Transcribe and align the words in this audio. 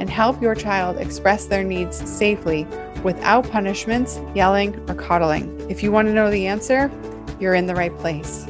and 0.00 0.10
help 0.10 0.42
your 0.42 0.54
child 0.54 0.96
express 0.96 1.44
their 1.44 1.62
needs 1.62 1.96
safely 2.10 2.66
without 3.04 3.48
punishments, 3.50 4.18
yelling, 4.34 4.74
or 4.88 4.94
coddling. 4.94 5.70
If 5.70 5.82
you 5.82 5.92
want 5.92 6.08
to 6.08 6.14
know 6.14 6.30
the 6.30 6.46
answer, 6.46 6.90
you're 7.38 7.54
in 7.54 7.66
the 7.66 7.74
right 7.74 7.96
place. 7.98 8.46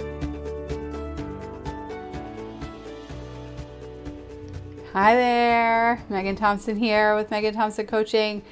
Hi 4.92 5.14
there, 5.14 6.02
Megan 6.08 6.36
Thompson 6.36 6.76
here 6.76 7.14
with 7.14 7.30
Megan 7.30 7.54
Thompson 7.54 7.86
Coaching. 7.86 8.42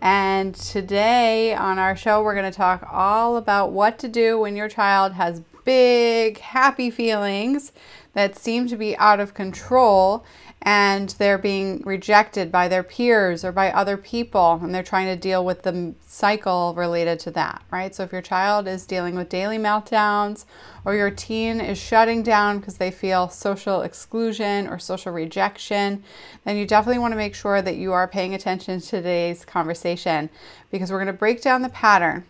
And 0.00 0.54
today 0.54 1.54
on 1.54 1.78
our 1.78 1.96
show, 1.96 2.22
we're 2.22 2.34
going 2.34 2.50
to 2.50 2.56
talk 2.56 2.88
all 2.92 3.36
about 3.36 3.72
what 3.72 3.98
to 4.00 4.08
do 4.08 4.38
when 4.38 4.54
your 4.54 4.68
child 4.68 5.14
has 5.14 5.42
big, 5.64 6.38
happy 6.38 6.90
feelings 6.90 7.72
that 8.12 8.36
seem 8.36 8.68
to 8.68 8.76
be 8.76 8.96
out 8.96 9.20
of 9.20 9.34
control 9.34 10.24
and 10.70 11.08
they're 11.16 11.38
being 11.38 11.80
rejected 11.86 12.52
by 12.52 12.68
their 12.68 12.82
peers 12.82 13.42
or 13.42 13.50
by 13.50 13.72
other 13.72 13.96
people 13.96 14.60
and 14.62 14.74
they're 14.74 14.82
trying 14.82 15.06
to 15.06 15.16
deal 15.16 15.42
with 15.42 15.62
the 15.62 15.94
cycle 16.06 16.74
related 16.74 17.18
to 17.18 17.30
that, 17.30 17.62
right? 17.70 17.94
So 17.94 18.02
if 18.02 18.12
your 18.12 18.20
child 18.20 18.68
is 18.68 18.84
dealing 18.84 19.14
with 19.14 19.30
daily 19.30 19.56
meltdowns 19.56 20.44
or 20.84 20.94
your 20.94 21.10
teen 21.10 21.58
is 21.58 21.78
shutting 21.78 22.22
down 22.22 22.58
because 22.58 22.76
they 22.76 22.90
feel 22.90 23.30
social 23.30 23.80
exclusion 23.80 24.68
or 24.68 24.78
social 24.78 25.10
rejection, 25.10 26.04
then 26.44 26.58
you 26.58 26.66
definitely 26.66 26.98
want 26.98 27.12
to 27.12 27.16
make 27.16 27.34
sure 27.34 27.62
that 27.62 27.76
you 27.76 27.94
are 27.94 28.06
paying 28.06 28.34
attention 28.34 28.78
to 28.78 28.86
today's 28.86 29.46
conversation 29.46 30.28
because 30.70 30.92
we're 30.92 31.02
going 31.02 31.06
to 31.06 31.14
break 31.14 31.40
down 31.40 31.62
the 31.62 31.70
pattern 31.70 32.26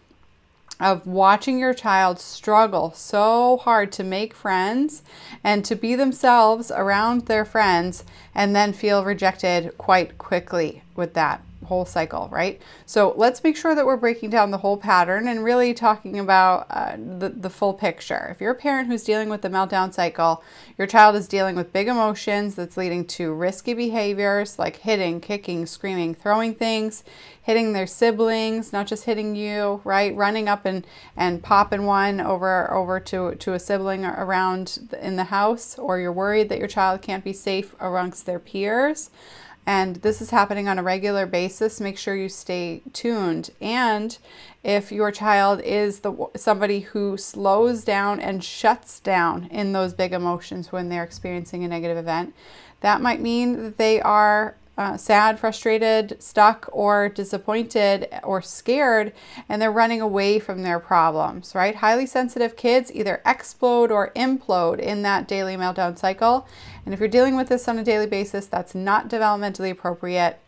of 0.80 1.06
watching 1.06 1.58
your 1.58 1.74
child 1.74 2.20
struggle 2.20 2.92
so 2.94 3.56
hard 3.58 3.90
to 3.92 4.04
make 4.04 4.34
friends 4.34 5.02
and 5.42 5.64
to 5.64 5.74
be 5.74 5.94
themselves 5.94 6.70
around 6.70 7.22
their 7.22 7.44
friends 7.44 8.04
and 8.34 8.54
then 8.54 8.72
feel 8.72 9.04
rejected 9.04 9.76
quite 9.76 10.18
quickly 10.18 10.82
with 10.94 11.14
that 11.14 11.42
whole 11.64 11.84
cycle, 11.84 12.28
right? 12.30 12.60
So 12.86 13.14
let's 13.16 13.42
make 13.42 13.56
sure 13.56 13.74
that 13.74 13.84
we're 13.84 13.96
breaking 13.96 14.30
down 14.30 14.50
the 14.50 14.58
whole 14.58 14.76
pattern 14.76 15.26
and 15.28 15.42
really 15.42 15.74
talking 15.74 16.18
about 16.18 16.66
uh, 16.70 16.96
the, 16.96 17.30
the 17.30 17.50
full 17.50 17.74
picture. 17.74 18.28
If 18.30 18.40
you're 18.40 18.52
a 18.52 18.56
parent 18.56 18.88
who's 18.88 19.02
dealing 19.02 19.28
with 19.28 19.42
the 19.42 19.48
meltdown 19.48 19.92
cycle, 19.92 20.42
your 20.76 20.86
child 20.86 21.16
is 21.16 21.26
dealing 21.26 21.56
with 21.56 21.72
big 21.72 21.88
emotions 21.88 22.54
that's 22.54 22.76
leading 22.76 23.04
to 23.06 23.32
risky 23.32 23.74
behaviors 23.74 24.58
like 24.58 24.76
hitting, 24.76 25.20
kicking, 25.20 25.66
screaming, 25.66 26.14
throwing 26.14 26.54
things, 26.54 27.02
hitting 27.42 27.72
their 27.72 27.86
siblings, 27.86 28.72
not 28.72 28.86
just 28.86 29.04
hitting 29.04 29.34
you, 29.34 29.80
right? 29.84 30.14
Running 30.14 30.48
up 30.48 30.64
and, 30.64 30.86
and 31.16 31.42
popping 31.42 31.86
one 31.86 32.20
over 32.20 32.72
over 32.72 33.00
to, 33.00 33.34
to 33.34 33.54
a 33.54 33.58
sibling 33.58 34.04
around 34.04 34.96
in 35.00 35.16
the 35.16 35.24
house, 35.24 35.78
or 35.78 35.98
you're 35.98 36.12
worried 36.12 36.48
that 36.50 36.58
your 36.58 36.68
child 36.68 37.02
can't 37.02 37.24
be 37.24 37.32
safe 37.32 37.74
amongst 37.80 38.26
their 38.26 38.38
peers 38.38 39.10
and 39.68 39.96
this 39.96 40.22
is 40.22 40.30
happening 40.30 40.66
on 40.66 40.78
a 40.78 40.82
regular 40.82 41.26
basis, 41.26 41.78
make 41.78 41.98
sure 41.98 42.16
you 42.16 42.30
stay 42.30 42.80
tuned. 42.94 43.50
And 43.60 44.16
if 44.64 44.90
your 44.90 45.12
child 45.12 45.60
is 45.60 46.00
the 46.00 46.30
somebody 46.36 46.80
who 46.80 47.18
slows 47.18 47.84
down 47.84 48.18
and 48.18 48.42
shuts 48.42 48.98
down 48.98 49.44
in 49.50 49.74
those 49.74 49.92
big 49.92 50.14
emotions 50.14 50.72
when 50.72 50.88
they're 50.88 51.04
experiencing 51.04 51.64
a 51.64 51.68
negative 51.68 51.98
event, 51.98 52.34
that 52.80 53.02
might 53.02 53.20
mean 53.20 53.62
that 53.62 53.76
they 53.76 54.00
are 54.00 54.56
uh, 54.78 54.96
sad, 54.96 55.40
frustrated, 55.40 56.16
stuck, 56.22 56.68
or 56.72 57.08
disappointed 57.08 58.08
or 58.22 58.40
scared, 58.40 59.12
and 59.48 59.60
they're 59.60 59.72
running 59.72 60.00
away 60.00 60.38
from 60.38 60.62
their 60.62 60.78
problems, 60.78 61.52
right? 61.52 61.74
Highly 61.74 62.06
sensitive 62.06 62.56
kids 62.56 62.92
either 62.94 63.20
explode 63.26 63.90
or 63.90 64.12
implode 64.14 64.78
in 64.78 65.02
that 65.02 65.26
daily 65.26 65.56
meltdown 65.56 65.98
cycle. 65.98 66.46
And 66.84 66.94
if 66.94 67.00
you're 67.00 67.08
dealing 67.08 67.34
with 67.34 67.48
this 67.48 67.66
on 67.66 67.76
a 67.76 67.84
daily 67.84 68.06
basis, 68.06 68.46
that's 68.46 68.72
not 68.72 69.10
developmentally 69.10 69.72
appropriate, 69.72 70.38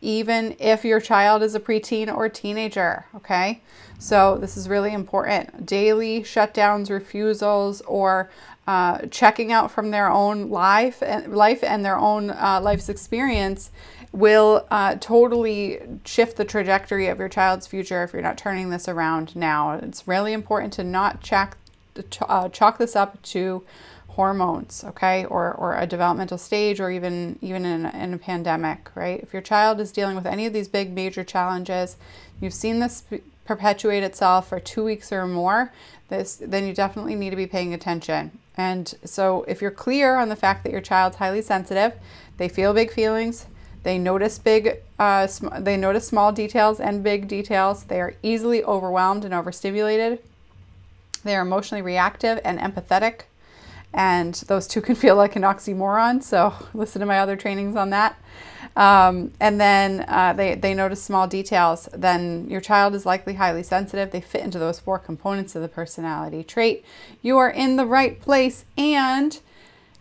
even 0.00 0.54
if 0.60 0.84
your 0.84 1.00
child 1.00 1.42
is 1.42 1.56
a 1.56 1.60
preteen 1.60 2.14
or 2.14 2.28
teenager, 2.28 3.06
okay? 3.16 3.60
So 3.98 4.38
this 4.38 4.56
is 4.56 4.68
really 4.68 4.94
important. 4.94 5.66
Daily 5.66 6.22
shutdowns, 6.22 6.90
refusals, 6.90 7.80
or 7.82 8.30
uh, 8.66 9.06
checking 9.10 9.50
out 9.52 9.70
from 9.70 9.90
their 9.90 10.10
own 10.10 10.48
life 10.50 11.02
and 11.02 11.34
life 11.34 11.62
and 11.62 11.84
their 11.84 11.98
own 11.98 12.30
uh, 12.30 12.60
life's 12.62 12.88
experience 12.88 13.70
will 14.12 14.66
uh, 14.70 14.96
totally 14.96 15.80
shift 16.04 16.36
the 16.36 16.44
trajectory 16.44 17.06
of 17.06 17.18
your 17.18 17.28
child's 17.28 17.66
future 17.66 18.02
if 18.02 18.12
you're 18.12 18.22
not 18.22 18.36
turning 18.36 18.70
this 18.70 18.88
around 18.88 19.34
now. 19.36 19.72
It's 19.72 20.06
really 20.06 20.32
important 20.32 20.72
to 20.74 20.84
not 20.84 21.20
check, 21.20 21.56
uh, 22.28 22.48
chalk 22.48 22.78
this 22.78 22.96
up 22.96 23.20
to 23.22 23.64
hormones, 24.08 24.84
okay, 24.84 25.24
or, 25.24 25.52
or 25.52 25.76
a 25.76 25.86
developmental 25.86 26.36
stage, 26.36 26.80
or 26.80 26.90
even 26.90 27.38
even 27.40 27.64
in 27.64 27.86
a, 27.86 27.90
in 27.90 28.12
a 28.14 28.18
pandemic, 28.18 28.90
right? 28.94 29.20
If 29.20 29.32
your 29.32 29.42
child 29.42 29.80
is 29.80 29.92
dealing 29.92 30.16
with 30.16 30.26
any 30.26 30.46
of 30.46 30.52
these 30.52 30.68
big 30.68 30.92
major 30.92 31.22
challenges, 31.22 31.96
you've 32.40 32.54
seen 32.54 32.80
this 32.80 33.04
perpetuate 33.44 34.02
itself 34.02 34.48
for 34.48 34.60
two 34.60 34.84
weeks 34.84 35.12
or 35.12 35.26
more, 35.26 35.72
this 36.08 36.36
then 36.36 36.66
you 36.66 36.74
definitely 36.74 37.14
need 37.14 37.30
to 37.30 37.36
be 37.36 37.46
paying 37.46 37.72
attention. 37.74 38.38
And 38.56 38.92
so, 39.04 39.44
if 39.48 39.62
you're 39.62 39.70
clear 39.70 40.16
on 40.16 40.28
the 40.28 40.36
fact 40.36 40.64
that 40.64 40.72
your 40.72 40.80
child's 40.80 41.16
highly 41.16 41.40
sensitive, 41.40 41.94
they 42.36 42.48
feel 42.48 42.74
big 42.74 42.92
feelings, 42.92 43.46
they 43.82 43.96
notice 43.96 44.38
big, 44.38 44.82
uh, 44.98 45.26
sm- 45.26 45.48
they 45.60 45.76
notice 45.76 46.06
small 46.06 46.32
details 46.32 46.80
and 46.80 47.02
big 47.02 47.28
details. 47.28 47.84
They 47.84 48.00
are 48.00 48.14
easily 48.22 48.62
overwhelmed 48.62 49.24
and 49.24 49.32
overstimulated. 49.32 50.18
They 51.24 51.34
are 51.34 51.42
emotionally 51.42 51.82
reactive 51.82 52.40
and 52.44 52.58
empathetic, 52.58 53.22
and 53.94 54.34
those 54.46 54.66
two 54.66 54.80
can 54.86 54.94
feel 54.94 55.16
like 55.16 55.36
an 55.36 55.42
oxymoron. 55.42 56.22
So, 56.22 56.52
listen 56.74 57.00
to 57.00 57.06
my 57.06 57.18
other 57.18 57.36
trainings 57.36 57.76
on 57.76 57.90
that. 57.90 58.18
Um, 58.76 59.32
and 59.40 59.60
then 59.60 60.04
uh, 60.08 60.32
they, 60.32 60.54
they 60.54 60.74
notice 60.74 61.02
small 61.02 61.26
details. 61.26 61.88
Then 61.92 62.48
your 62.48 62.60
child 62.60 62.94
is 62.94 63.04
likely 63.04 63.34
highly 63.34 63.62
sensitive. 63.62 64.10
They 64.10 64.20
fit 64.20 64.42
into 64.42 64.58
those 64.58 64.78
four 64.78 64.98
components 64.98 65.54
of 65.54 65.62
the 65.62 65.68
personality 65.68 66.44
trait. 66.44 66.84
You 67.20 67.38
are 67.38 67.50
in 67.50 67.76
the 67.76 67.86
right 67.86 68.20
place 68.20 68.64
and 68.78 69.38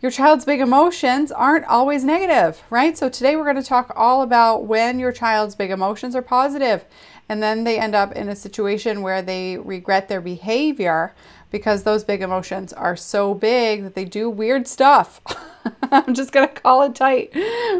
your 0.01 0.11
child's 0.11 0.45
big 0.45 0.61
emotions 0.61 1.31
aren't 1.31 1.65
always 1.65 2.05
negative, 2.05 2.63
right? 2.69 2.97
So 2.97 3.09
today 3.09 3.35
we're 3.35 3.43
going 3.43 3.57
to 3.57 3.63
talk 3.63 3.91
all 3.95 4.21
about 4.21 4.63
when 4.63 4.97
your 4.97 5.11
child's 5.11 5.55
big 5.55 5.71
emotions 5.71 6.15
are 6.15 6.21
positive 6.21 6.85
and 7.27 7.43
then 7.43 7.63
they 7.63 7.79
end 7.79 7.95
up 7.95 8.13
in 8.13 8.29
a 8.29 8.35
situation 8.35 9.01
where 9.01 9.21
they 9.21 9.57
regret 9.57 10.09
their 10.09 10.21
behavior 10.21 11.13
because 11.51 11.83
those 11.83 12.03
big 12.03 12.21
emotions 12.21 12.73
are 12.73 12.95
so 12.95 13.33
big 13.33 13.83
that 13.83 13.95
they 13.95 14.05
do 14.05 14.29
weird 14.29 14.67
stuff. 14.67 15.21
I'm 15.91 16.13
just 16.13 16.31
going 16.31 16.47
to 16.47 16.53
call 16.53 16.83
it 16.83 16.95
tight. 16.95 17.31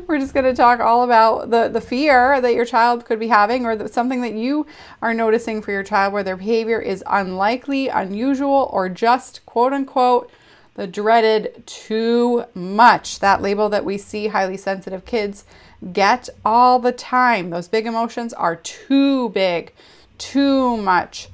We're 0.07 0.19
just 0.19 0.34
going 0.34 0.46
to 0.46 0.56
talk 0.56 0.80
all 0.80 1.03
about 1.03 1.52
the, 1.52 1.68
the 1.68 1.81
fear 1.81 2.41
that 2.41 2.53
your 2.53 2.66
child 2.66 3.06
could 3.06 3.19
be 3.19 3.28
having 3.28 3.66
or 3.66 3.75
the, 3.75 3.88
something 3.88 4.22
that 4.22 4.34
you 4.34 4.66
are 5.02 5.13
noticing 5.13 5.62
for 5.62 5.72
your 5.72 5.84
child 5.84 6.13
where 6.13 6.24
their 6.24 6.35
behavior 6.35 6.79
is 6.79 7.03
unlikely, 7.08 7.88
unusual, 7.90 8.69
or 8.74 8.90
just 8.90 9.46
quote 9.46 9.74
unquote 9.74 10.31
the 10.75 10.88
dreaded 10.88 11.63
too 11.68 12.46
much. 12.53 13.20
That 13.20 13.41
label 13.41 13.70
that 13.70 13.85
we 13.85 13.97
see 13.97 14.28
highly 14.28 14.58
sensitive 14.58 15.05
kids 15.05 15.46
get 15.94 16.29
all 16.44 16.79
the 16.79 16.91
time. 16.91 17.49
Those 17.49 17.67
big 17.67 17.85
emotions 17.85 18.34
are 18.34 18.55
too 18.55 19.29
big, 19.29 19.73
too 20.17 20.78
much 20.78 21.29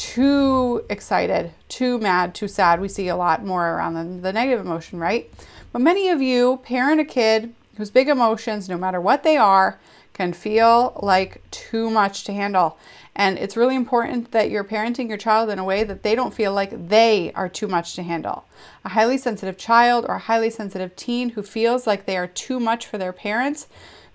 too 0.00 0.82
excited, 0.88 1.52
too 1.68 1.98
mad, 1.98 2.34
too 2.34 2.48
sad. 2.48 2.80
We 2.80 2.88
see 2.88 3.08
a 3.08 3.16
lot 3.16 3.44
more 3.44 3.74
around 3.74 3.94
the, 3.94 4.22
the 4.22 4.32
negative 4.32 4.64
emotion, 4.64 4.98
right? 4.98 5.30
But 5.72 5.82
many 5.82 6.08
of 6.08 6.22
you 6.22 6.60
parent 6.62 7.02
a 7.02 7.04
kid 7.04 7.52
whose 7.76 7.90
big 7.90 8.08
emotions, 8.08 8.66
no 8.66 8.78
matter 8.78 8.98
what 8.98 9.24
they 9.24 9.36
are, 9.36 9.78
can 10.14 10.32
feel 10.32 10.98
like 11.02 11.42
too 11.50 11.90
much 11.90 12.24
to 12.24 12.32
handle. 12.32 12.78
And 13.14 13.38
it's 13.38 13.58
really 13.58 13.76
important 13.76 14.30
that 14.30 14.48
you're 14.48 14.64
parenting 14.64 15.08
your 15.08 15.18
child 15.18 15.50
in 15.50 15.58
a 15.58 15.64
way 15.64 15.84
that 15.84 16.02
they 16.02 16.14
don't 16.14 16.32
feel 16.32 16.54
like 16.54 16.88
they 16.88 17.30
are 17.34 17.50
too 17.50 17.68
much 17.68 17.94
to 17.96 18.02
handle. 18.02 18.44
A 18.86 18.90
highly 18.90 19.18
sensitive 19.18 19.58
child 19.58 20.06
or 20.08 20.14
a 20.14 20.20
highly 20.20 20.48
sensitive 20.48 20.96
teen 20.96 21.30
who 21.30 21.42
feels 21.42 21.86
like 21.86 22.06
they 22.06 22.16
are 22.16 22.26
too 22.26 22.58
much 22.58 22.86
for 22.86 22.96
their 22.96 23.12
parents 23.12 23.68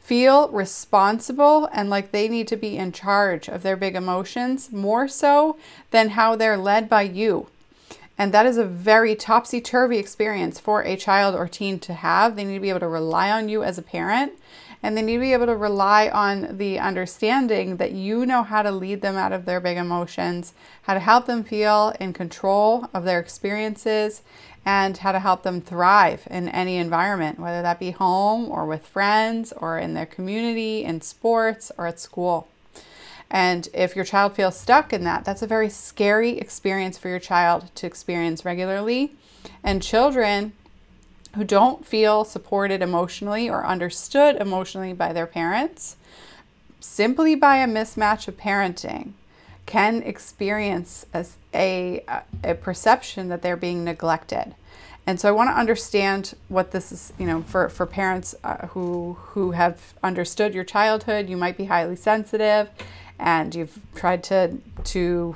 feel 0.06 0.50
responsible 0.50 1.68
and 1.74 1.90
like 1.90 2.12
they 2.12 2.28
need 2.28 2.48
to 2.48 2.56
be 2.56 2.78
in 2.78 2.92
charge 2.92 3.48
of 3.50 3.64
their 3.64 3.76
big 3.76 3.96
emotions 3.96 4.72
more 4.72 5.08
so 5.08 5.58
than 5.90 6.10
how 6.10 6.36
they're 6.36 6.58
led 6.58 6.88
by 6.88 7.02
you. 7.02 7.48
And 8.16 8.32
that 8.32 8.46
is 8.46 8.58
a 8.58 8.66
very 8.66 9.16
topsy 9.16 9.60
turvy 9.60 9.98
experience 9.98 10.60
for 10.60 10.84
a 10.84 10.96
child 10.96 11.34
or 11.34 11.48
teen 11.48 11.80
to 11.80 11.94
have. 11.96 12.36
They 12.36 12.46
need 12.46 12.54
to 12.54 12.60
be 12.60 12.70
able 12.70 12.82
to 12.82 12.88
rely 12.88 13.32
on 13.32 13.50
you 13.50 13.64
as 13.64 13.80
a 13.80 13.82
parent 13.82 14.34
and 14.84 14.96
they 14.96 15.02
need 15.02 15.16
to 15.16 15.22
be 15.22 15.34
able 15.34 15.48
to 15.48 15.56
rely 15.56 16.10
on 16.10 16.60
the 16.60 16.78
understanding 16.78 17.78
that 17.78 17.92
you 17.92 18.24
know 18.24 18.44
how 18.44 18.62
to 18.62 18.70
lead 18.72 19.02
them 19.02 19.16
out 19.16 19.32
of 19.32 19.46
their 19.46 19.60
big 19.60 19.78
emotions, 19.78 20.54
how 20.84 20.94
to 20.94 21.00
help 21.00 21.26
them 21.26 21.44
feel 21.44 21.92
in 22.00 22.14
control 22.14 22.88
of 22.94 23.04
their 23.04 23.20
experiences, 23.20 24.22
and 24.66 24.98
how 24.98 25.12
to 25.12 25.20
help 25.20 25.44
them 25.44 25.62
thrive 25.62 26.28
in 26.32 26.50
any 26.50 26.78
environment, 26.78 27.40
whether 27.40 27.62
that 27.62 27.80
be 27.80 27.92
home 27.92 28.50
or 28.50 28.66
with 28.66 28.86
friends 28.86 29.54
or 29.54 29.78
in 29.78 29.94
their 29.94 30.08
community, 30.08 30.84
in 30.84 31.02
sports 31.02 31.72
or 31.78 31.86
at 31.86 32.00
school. 32.00 32.48
And 33.30 33.70
if 33.74 33.96
your 33.96 34.06
child 34.06 34.36
feels 34.36 34.58
stuck 34.58 34.92
in 34.92 35.04
that, 35.04 35.24
that's 35.24 35.42
a 35.42 35.48
very 35.48 35.70
scary 35.70 36.38
experience 36.40 36.98
for 36.98 37.10
your 37.10 37.20
child 37.20 37.70
to 37.76 37.88
experience 37.88 38.44
regularly. 38.44 39.14
And 39.64 39.84
children 39.84 40.54
who 41.36 41.44
don't 41.44 41.86
feel 41.86 42.24
supported 42.24 42.82
emotionally 42.82 43.50
or 43.50 43.66
understood 43.66 44.38
emotionally 44.38 44.94
by 44.94 45.14
their 45.14 45.28
parents, 45.28 45.98
simply 46.80 47.36
by 47.36 47.58
a 47.58 47.68
mismatch 47.68 48.28
of 48.28 48.38
parenting, 48.38 49.12
can 49.66 50.04
experience 50.04 51.06
as 51.14 51.38
a, 51.54 52.04
a 52.44 52.56
perception 52.56 53.30
that 53.30 53.42
they're 53.42 53.58
being 53.58 53.84
neglected. 53.84 54.56
And 55.08 55.20
so 55.20 55.30
I 55.30 55.32
want 55.32 55.50
to 55.52 55.58
understand 55.58 56.34
what 56.48 56.72
this 56.72 56.92
is, 56.92 57.14
you 57.20 57.28
know, 57.28 57.44
for, 57.44 57.70
for 57.70 57.86
parents 57.86 58.34
uh, 58.44 58.68
who, 58.68 59.18
who 59.20 59.52
have 59.52 59.94
understood 60.04 60.54
your 60.54 60.64
childhood, 60.64 61.30
you 61.30 61.38
might 61.38 61.58
be 61.58 61.66
highly 61.66 61.96
sensitive 61.96 62.70
and 63.20 63.54
you've 63.54 63.80
tried 63.94 64.24
to, 64.24 64.58
to 64.84 65.36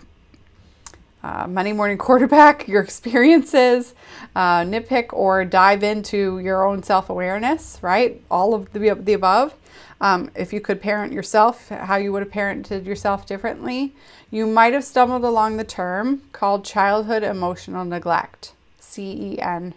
uh, 1.23 1.47
Monday 1.47 1.73
morning 1.73 1.97
quarterback 1.99 2.67
your 2.67 2.81
experiences, 2.81 3.93
uh, 4.35 4.61
nitpick 4.61 5.13
or 5.13 5.45
dive 5.45 5.83
into 5.83 6.39
your 6.39 6.65
own 6.65 6.81
self 6.81 7.09
awareness, 7.09 7.77
right? 7.81 8.21
All 8.31 8.53
of 8.53 8.73
the, 8.73 8.95
the 8.99 9.13
above. 9.13 9.53
Um, 10.01 10.31
if 10.35 10.53
you 10.53 10.61
could 10.61 10.81
parent 10.81 11.11
yourself, 11.11 11.69
how 11.69 11.97
you 11.97 12.11
would 12.11 12.23
have 12.23 12.31
parented 12.31 12.85
yourself 12.85 13.25
differently, 13.25 13.93
you 14.31 14.47
might 14.47 14.73
have 14.73 14.83
stumbled 14.83 15.23
along 15.23 15.57
the 15.57 15.63
term 15.63 16.21
called 16.31 16.63
childhood 16.63 17.23
emotional 17.23 17.85
neglect, 17.85 18.53
CEN 18.79 19.73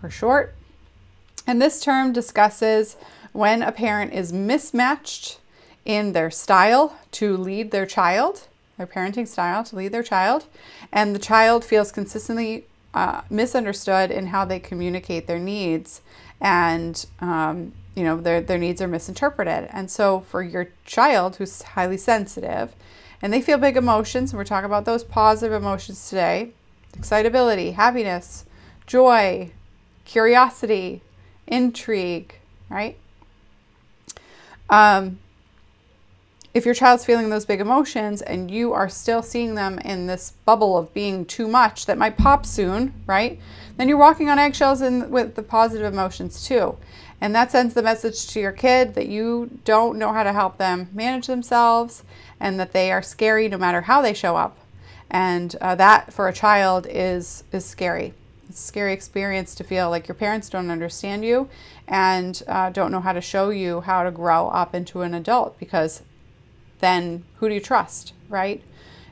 for 0.00 0.10
short. 0.10 0.54
And 1.46 1.60
this 1.60 1.80
term 1.80 2.12
discusses 2.12 2.96
when 3.32 3.62
a 3.62 3.72
parent 3.72 4.12
is 4.12 4.32
mismatched 4.32 5.38
in 5.84 6.12
their 6.12 6.30
style 6.30 6.96
to 7.12 7.36
lead 7.36 7.70
their 7.72 7.86
child 7.86 8.48
their 8.76 8.86
parenting 8.86 9.28
style 9.28 9.64
to 9.64 9.76
lead 9.76 9.92
their 9.92 10.02
child, 10.02 10.46
and 10.92 11.14
the 11.14 11.18
child 11.18 11.64
feels 11.64 11.92
consistently 11.92 12.64
uh, 12.94 13.22
misunderstood 13.30 14.10
in 14.10 14.28
how 14.28 14.44
they 14.44 14.58
communicate 14.58 15.26
their 15.26 15.38
needs, 15.38 16.00
and 16.40 17.06
um, 17.20 17.72
you 17.94 18.04
know 18.04 18.20
their 18.20 18.40
their 18.40 18.58
needs 18.58 18.80
are 18.80 18.88
misinterpreted. 18.88 19.68
And 19.72 19.90
so 19.90 20.20
for 20.20 20.42
your 20.42 20.68
child 20.84 21.36
who's 21.36 21.62
highly 21.62 21.96
sensitive, 21.96 22.74
and 23.20 23.32
they 23.32 23.42
feel 23.42 23.58
big 23.58 23.76
emotions, 23.76 24.32
and 24.32 24.38
we're 24.38 24.44
talking 24.44 24.66
about 24.66 24.84
those 24.84 25.04
positive 25.04 25.52
emotions 25.52 26.08
today: 26.08 26.52
excitability, 26.96 27.72
happiness, 27.72 28.44
joy, 28.86 29.50
curiosity, 30.04 31.02
intrigue, 31.46 32.34
right? 32.68 32.96
Um, 34.70 35.18
if 36.54 36.66
your 36.66 36.74
child's 36.74 37.04
feeling 37.04 37.30
those 37.30 37.46
big 37.46 37.60
emotions 37.60 38.20
and 38.20 38.50
you 38.50 38.72
are 38.72 38.88
still 38.88 39.22
seeing 39.22 39.54
them 39.54 39.78
in 39.78 40.06
this 40.06 40.32
bubble 40.44 40.76
of 40.76 40.92
being 40.92 41.24
too 41.24 41.48
much 41.48 41.86
that 41.86 41.96
might 41.96 42.18
pop 42.18 42.44
soon, 42.44 42.92
right? 43.06 43.40
Then 43.76 43.88
you're 43.88 43.96
walking 43.96 44.28
on 44.28 44.38
eggshells 44.38 44.82
with 44.82 45.34
the 45.34 45.42
positive 45.42 45.92
emotions 45.92 46.46
too. 46.46 46.76
And 47.22 47.34
that 47.34 47.50
sends 47.50 47.72
the 47.72 47.82
message 47.82 48.26
to 48.28 48.40
your 48.40 48.52
kid 48.52 48.94
that 48.94 49.06
you 49.06 49.58
don't 49.64 49.98
know 49.98 50.12
how 50.12 50.24
to 50.24 50.32
help 50.32 50.58
them 50.58 50.88
manage 50.92 51.26
themselves 51.26 52.02
and 52.38 52.60
that 52.60 52.72
they 52.72 52.92
are 52.92 53.02
scary 53.02 53.48
no 53.48 53.56
matter 53.56 53.82
how 53.82 54.02
they 54.02 54.12
show 54.12 54.36
up. 54.36 54.58
And 55.10 55.54
uh, 55.60 55.74
that 55.76 56.12
for 56.12 56.28
a 56.28 56.32
child 56.32 56.86
is, 56.90 57.44
is 57.52 57.64
scary. 57.64 58.12
It's 58.48 58.60
a 58.60 58.66
scary 58.66 58.92
experience 58.92 59.54
to 59.54 59.64
feel 59.64 59.88
like 59.88 60.08
your 60.08 60.14
parents 60.14 60.50
don't 60.50 60.70
understand 60.70 61.24
you 61.24 61.48
and 61.88 62.42
uh, 62.46 62.70
don't 62.70 62.92
know 62.92 63.00
how 63.00 63.12
to 63.12 63.20
show 63.20 63.50
you 63.50 63.80
how 63.82 64.02
to 64.02 64.10
grow 64.10 64.48
up 64.48 64.74
into 64.74 65.02
an 65.02 65.14
adult 65.14 65.58
because 65.58 66.02
then 66.82 67.24
who 67.36 67.48
do 67.48 67.54
you 67.54 67.60
trust, 67.60 68.12
right? 68.28 68.62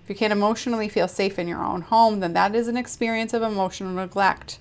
If 0.03 0.11
you 0.11 0.15
can't 0.15 0.33
emotionally 0.33 0.91
feel 0.91 1.09
safe 1.09 1.39
in 1.39 1.49
your 1.49 1.65
own 1.65 1.81
home, 1.83 2.21
then 2.21 2.35
that 2.35 2.55
is 2.55 2.69
an 2.69 2.77
experience 2.77 3.33
of 3.33 3.43
emotional 3.43 3.93
neglect. 3.93 4.59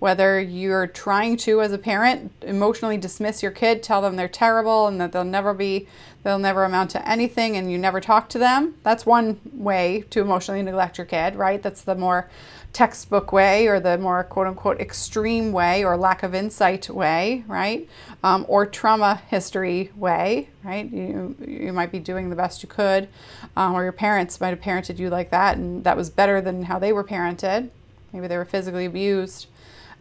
Whether 0.00 0.40
you're 0.40 0.86
trying 0.86 1.38
to, 1.38 1.60
as 1.60 1.72
a 1.72 1.78
parent, 1.78 2.30
emotionally 2.42 2.98
dismiss 2.98 3.42
your 3.42 3.52
kid, 3.52 3.82
tell 3.82 4.02
them 4.02 4.16
they're 4.16 4.28
terrible 4.28 4.86
and 4.86 5.00
that 5.00 5.12
they'll 5.12 5.24
never 5.24 5.54
be, 5.54 5.88
they'll 6.22 6.38
never 6.38 6.64
amount 6.64 6.90
to 6.90 7.08
anything, 7.08 7.56
and 7.56 7.70
you 7.70 7.78
never 7.78 8.00
talk 8.00 8.28
to 8.28 8.38
them, 8.38 8.74
that's 8.82 9.06
one 9.06 9.40
way 9.52 10.04
to 10.10 10.20
emotionally 10.20 10.62
neglect 10.62 10.98
your 10.98 11.06
kid, 11.06 11.34
right? 11.34 11.62
That's 11.62 11.82
the 11.82 11.94
more 11.94 12.28
textbook 12.72 13.32
way 13.32 13.66
or 13.66 13.80
the 13.80 13.98
more 13.98 14.22
quote 14.24 14.46
unquote 14.46 14.80
extreme 14.80 15.52
way 15.52 15.84
or 15.84 15.96
lack 15.96 16.22
of 16.22 16.34
insight 16.34 16.88
way, 16.88 17.44
right? 17.46 17.88
Um, 18.22 18.44
or 18.48 18.66
trauma 18.66 19.22
history 19.28 19.90
way, 19.96 20.48
right? 20.62 20.90
You, 20.90 21.34
you 21.46 21.72
might 21.72 21.90
be 21.90 21.98
doing 21.98 22.30
the 22.30 22.36
best 22.36 22.62
you 22.62 22.68
could, 22.68 23.08
um, 23.56 23.74
or 23.74 23.82
your 23.82 23.92
parents 23.92 24.40
might 24.40 24.50
have 24.50 24.60
parented 24.60 24.98
you 24.98 25.10
like 25.10 25.30
that, 25.30 25.56
and 25.56 25.82
that 25.84 25.96
was 25.96 26.10
better 26.10 26.40
than 26.40 26.64
how 26.64 26.78
they 26.78 26.92
were 26.92 27.04
parented. 27.04 27.70
Maybe 28.12 28.26
they 28.26 28.36
were 28.36 28.44
physically 28.44 28.84
abused 28.84 29.46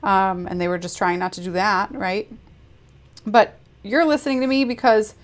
um, 0.04 0.48
and 0.48 0.60
they 0.62 0.68
were 0.68 0.78
just 0.78 0.98
trying 0.98 1.20
not 1.20 1.34
to 1.34 1.44
do 1.44 1.52
that, 1.54 1.94
right? 1.94 2.32
But 3.26 3.58
you're 3.84 4.06
listening 4.06 4.42
to 4.42 4.48
me 4.48 4.64
because 4.64 5.16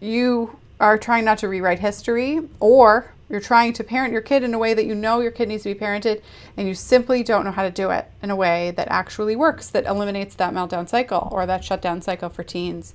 you 0.00 0.58
are 0.80 0.98
trying 0.98 1.24
not 1.24 1.38
to 1.38 1.48
rewrite 1.48 1.78
history 1.78 2.40
or 2.60 3.13
you're 3.28 3.40
trying 3.40 3.72
to 3.72 3.84
parent 3.84 4.12
your 4.12 4.22
kid 4.22 4.42
in 4.42 4.54
a 4.54 4.58
way 4.58 4.74
that 4.74 4.86
you 4.86 4.94
know 4.94 5.20
your 5.20 5.30
kid 5.30 5.48
needs 5.48 5.62
to 5.62 5.72
be 5.72 5.80
parented, 5.80 6.22
and 6.56 6.68
you 6.68 6.74
simply 6.74 7.22
don't 7.22 7.44
know 7.44 7.50
how 7.50 7.62
to 7.62 7.70
do 7.70 7.90
it 7.90 8.10
in 8.22 8.30
a 8.30 8.36
way 8.36 8.70
that 8.72 8.88
actually 8.90 9.36
works, 9.36 9.68
that 9.70 9.86
eliminates 9.86 10.34
that 10.34 10.52
meltdown 10.52 10.88
cycle 10.88 11.28
or 11.32 11.46
that 11.46 11.64
shutdown 11.64 12.02
cycle 12.02 12.28
for 12.28 12.42
teens. 12.42 12.94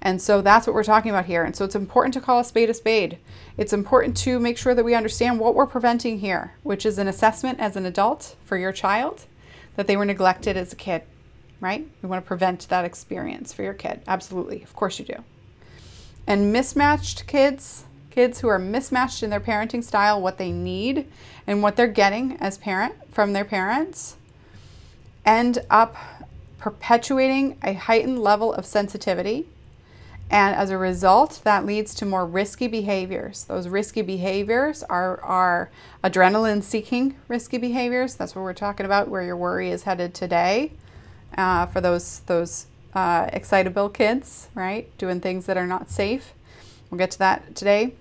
And 0.00 0.22
so 0.22 0.40
that's 0.40 0.66
what 0.66 0.74
we're 0.74 0.84
talking 0.84 1.10
about 1.10 1.26
here. 1.26 1.42
And 1.42 1.56
so 1.56 1.64
it's 1.64 1.74
important 1.74 2.14
to 2.14 2.20
call 2.20 2.38
a 2.40 2.44
spade 2.44 2.70
a 2.70 2.74
spade. 2.74 3.18
It's 3.56 3.72
important 3.72 4.16
to 4.18 4.38
make 4.38 4.56
sure 4.56 4.74
that 4.74 4.84
we 4.84 4.94
understand 4.94 5.40
what 5.40 5.54
we're 5.54 5.66
preventing 5.66 6.20
here, 6.20 6.54
which 6.62 6.86
is 6.86 6.98
an 6.98 7.08
assessment 7.08 7.58
as 7.58 7.76
an 7.76 7.84
adult 7.84 8.36
for 8.44 8.56
your 8.56 8.72
child 8.72 9.26
that 9.76 9.86
they 9.86 9.96
were 9.96 10.04
neglected 10.04 10.56
as 10.56 10.72
a 10.72 10.76
kid, 10.76 11.02
right? 11.60 11.86
We 12.02 12.08
want 12.08 12.24
to 12.24 12.28
prevent 12.28 12.68
that 12.68 12.84
experience 12.84 13.52
for 13.52 13.62
your 13.62 13.74
kid. 13.74 14.02
Absolutely. 14.06 14.62
Of 14.62 14.74
course 14.74 14.98
you 14.98 15.04
do. 15.04 15.24
And 16.26 16.52
mismatched 16.52 17.26
kids, 17.26 17.84
kids 18.18 18.40
who 18.40 18.48
are 18.48 18.58
mismatched 18.58 19.22
in 19.22 19.30
their 19.30 19.38
parenting 19.38 19.84
style, 19.84 20.20
what 20.20 20.38
they 20.38 20.50
need 20.50 21.06
and 21.46 21.62
what 21.62 21.76
they're 21.76 21.86
getting 21.86 22.36
as 22.40 22.58
parent 22.58 22.92
from 23.14 23.32
their 23.32 23.44
parents, 23.44 24.16
end 25.24 25.64
up 25.70 25.94
perpetuating 26.58 27.56
a 27.62 27.74
heightened 27.74 28.18
level 28.18 28.52
of 28.52 28.66
sensitivity. 28.66 29.46
And 30.28 30.52
as 30.56 30.70
a 30.70 30.76
result, 30.76 31.42
that 31.44 31.64
leads 31.64 31.94
to 31.94 32.04
more 32.04 32.26
risky 32.26 32.66
behaviors. 32.66 33.44
Those 33.44 33.68
risky 33.68 34.02
behaviors 34.02 34.82
are, 34.82 35.20
are 35.20 35.70
adrenaline 36.02 36.64
seeking 36.64 37.14
risky 37.28 37.56
behaviors. 37.56 38.16
That's 38.16 38.34
what 38.34 38.42
we're 38.42 38.52
talking 38.52 38.84
about, 38.84 39.06
where 39.06 39.22
your 39.22 39.36
worry 39.36 39.70
is 39.70 39.84
headed 39.84 40.12
today 40.12 40.72
uh, 41.36 41.66
for 41.66 41.80
those, 41.80 42.18
those 42.26 42.66
uh, 42.94 43.30
excitable 43.32 43.88
kids, 43.88 44.48
right? 44.56 44.90
Doing 44.98 45.20
things 45.20 45.46
that 45.46 45.56
are 45.56 45.68
not 45.68 45.88
safe. 45.88 46.34
We'll 46.90 46.98
get 46.98 47.12
to 47.12 47.18
that 47.20 47.54
today 47.54 47.92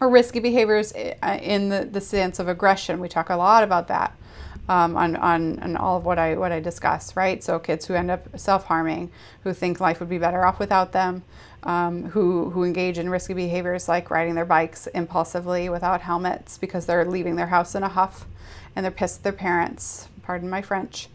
or 0.00 0.08
risky 0.08 0.40
behaviors 0.40 0.92
uh, 0.92 1.38
in 1.42 1.68
the, 1.68 1.84
the 1.84 2.00
sense 2.00 2.38
of 2.38 2.48
aggression. 2.48 3.00
We 3.00 3.08
talk 3.08 3.30
a 3.30 3.36
lot 3.36 3.62
about 3.62 3.88
that 3.88 4.16
um, 4.68 4.96
on, 4.96 5.16
on, 5.16 5.58
on 5.60 5.76
all 5.76 5.96
of 5.96 6.04
what 6.04 6.18
I, 6.18 6.36
what 6.36 6.52
I 6.52 6.60
discuss, 6.60 7.16
right? 7.16 7.42
So 7.42 7.58
kids 7.58 7.86
who 7.86 7.94
end 7.94 8.10
up 8.10 8.38
self-harming, 8.38 9.10
who 9.42 9.52
think 9.52 9.80
life 9.80 10.00
would 10.00 10.08
be 10.08 10.18
better 10.18 10.44
off 10.44 10.58
without 10.58 10.92
them, 10.92 11.24
um, 11.62 12.04
who, 12.10 12.50
who 12.50 12.64
engage 12.64 12.98
in 12.98 13.10
risky 13.10 13.34
behaviors 13.34 13.88
like 13.88 14.10
riding 14.10 14.34
their 14.34 14.44
bikes 14.44 14.86
impulsively 14.88 15.68
without 15.68 16.02
helmets 16.02 16.58
because 16.58 16.86
they're 16.86 17.04
leaving 17.04 17.36
their 17.36 17.48
house 17.48 17.74
in 17.74 17.82
a 17.82 17.88
huff 17.88 18.26
and 18.76 18.84
they're 18.84 18.92
pissed 18.92 19.18
at 19.18 19.22
their 19.24 19.32
parents, 19.32 20.08
pardon 20.22 20.48
my 20.48 20.62
French. 20.62 21.08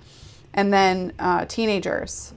And 0.54 0.74
then 0.74 1.14
uh, 1.18 1.46
teenagers 1.46 2.34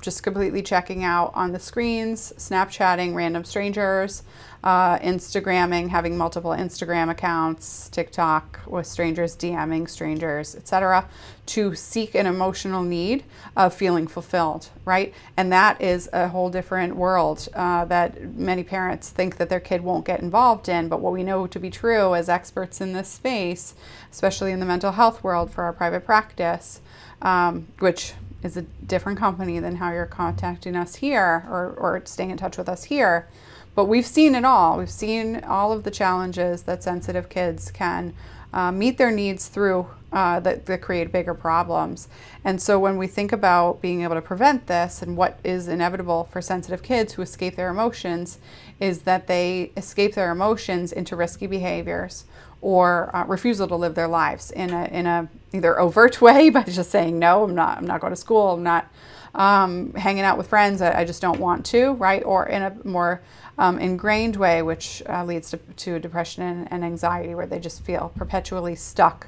just 0.00 0.22
completely 0.22 0.62
checking 0.62 1.04
out 1.04 1.30
on 1.34 1.52
the 1.52 1.58
screens, 1.58 2.32
Snapchatting 2.38 3.14
random 3.14 3.44
strangers, 3.44 4.22
uh, 4.62 4.98
Instagramming, 4.98 5.88
having 5.88 6.16
multiple 6.16 6.50
Instagram 6.50 7.10
accounts, 7.10 7.88
TikTok 7.88 8.60
with 8.66 8.86
strangers, 8.86 9.34
DMing 9.34 9.88
strangers, 9.88 10.54
etc., 10.54 11.08
to 11.46 11.74
seek 11.74 12.14
an 12.14 12.26
emotional 12.26 12.82
need 12.82 13.24
of 13.56 13.74
feeling 13.74 14.06
fulfilled, 14.06 14.68
right? 14.84 15.14
And 15.36 15.50
that 15.52 15.80
is 15.80 16.08
a 16.12 16.28
whole 16.28 16.50
different 16.50 16.94
world 16.94 17.48
uh, 17.54 17.86
that 17.86 18.36
many 18.36 18.62
parents 18.62 19.08
think 19.08 19.38
that 19.38 19.48
their 19.48 19.60
kid 19.60 19.80
won't 19.80 20.04
get 20.04 20.20
involved 20.20 20.68
in. 20.68 20.88
But 20.88 21.00
what 21.00 21.12
we 21.12 21.24
know 21.24 21.46
to 21.46 21.58
be 21.58 21.70
true 21.70 22.14
as 22.14 22.28
experts 22.28 22.80
in 22.80 22.92
this 22.92 23.08
space, 23.08 23.74
especially 24.12 24.52
in 24.52 24.60
the 24.60 24.66
mental 24.66 24.92
health 24.92 25.24
world 25.24 25.50
for 25.50 25.64
our 25.64 25.72
private 25.72 26.04
practice, 26.04 26.80
um, 27.22 27.66
which 27.78 28.12
is 28.42 28.56
a 28.56 28.62
different 28.62 29.18
company 29.18 29.58
than 29.58 29.76
how 29.76 29.92
you're 29.92 30.06
contacting 30.06 30.76
us 30.76 30.96
here 30.96 31.44
or, 31.48 31.74
or 31.76 32.02
staying 32.04 32.30
in 32.30 32.36
touch 32.36 32.56
with 32.56 32.68
us 32.68 32.84
here 32.84 33.26
but 33.74 33.86
we've 33.86 34.06
seen 34.06 34.34
it 34.34 34.44
all. 34.44 34.78
We've 34.78 34.90
seen 34.90 35.42
all 35.44 35.72
of 35.72 35.84
the 35.84 35.90
challenges 35.90 36.62
that 36.62 36.82
sensitive 36.82 37.28
kids 37.28 37.70
can 37.70 38.14
uh, 38.52 38.72
meet 38.72 38.98
their 38.98 39.10
needs 39.10 39.48
through 39.48 39.86
uh, 40.12 40.40
that, 40.40 40.66
that 40.66 40.82
create 40.82 41.12
bigger 41.12 41.34
problems. 41.34 42.08
And 42.44 42.60
so 42.60 42.78
when 42.78 42.96
we 42.96 43.06
think 43.06 43.30
about 43.30 43.80
being 43.80 44.02
able 44.02 44.16
to 44.16 44.22
prevent 44.22 44.66
this 44.66 45.02
and 45.02 45.16
what 45.16 45.38
is 45.44 45.68
inevitable 45.68 46.24
for 46.24 46.42
sensitive 46.42 46.82
kids 46.82 47.12
who 47.12 47.22
escape 47.22 47.56
their 47.56 47.70
emotions 47.70 48.38
is 48.80 49.02
that 49.02 49.28
they 49.28 49.70
escape 49.76 50.14
their 50.14 50.32
emotions 50.32 50.92
into 50.92 51.14
risky 51.14 51.46
behaviors 51.46 52.24
or 52.62 53.14
uh, 53.14 53.24
refusal 53.26 53.66
to 53.68 53.76
live 53.76 53.94
their 53.94 54.08
lives 54.08 54.50
in 54.50 54.70
a, 54.70 54.84
in 54.86 55.06
a 55.06 55.28
either 55.52 55.78
overt 55.78 56.20
way 56.20 56.50
by 56.50 56.62
just 56.62 56.90
saying 56.90 57.18
no 57.18 57.44
i'm 57.44 57.54
not 57.54 57.78
i'm 57.78 57.86
not 57.86 58.00
going 58.00 58.12
to 58.12 58.16
school 58.16 58.52
i'm 58.52 58.62
not 58.62 58.90
um, 59.32 59.92
hanging 59.92 60.24
out 60.24 60.36
with 60.36 60.48
friends 60.48 60.82
I, 60.82 61.00
I, 61.00 61.04
just 61.04 61.22
don't 61.22 61.38
want 61.38 61.64
to 61.66 61.92
right 61.92 62.20
or 62.24 62.46
in 62.46 62.62
a 62.62 62.76
more 62.82 63.22
um, 63.60 63.78
ingrained 63.78 64.36
way, 64.36 64.62
which 64.62 65.02
uh, 65.06 65.22
leads 65.22 65.50
to, 65.50 65.58
to 65.58 65.98
depression 65.98 66.42
and, 66.42 66.72
and 66.72 66.82
anxiety, 66.82 67.34
where 67.34 67.46
they 67.46 67.60
just 67.60 67.84
feel 67.84 68.10
perpetually 68.16 68.74
stuck 68.74 69.26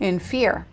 in 0.00 0.18
fear. 0.18 0.66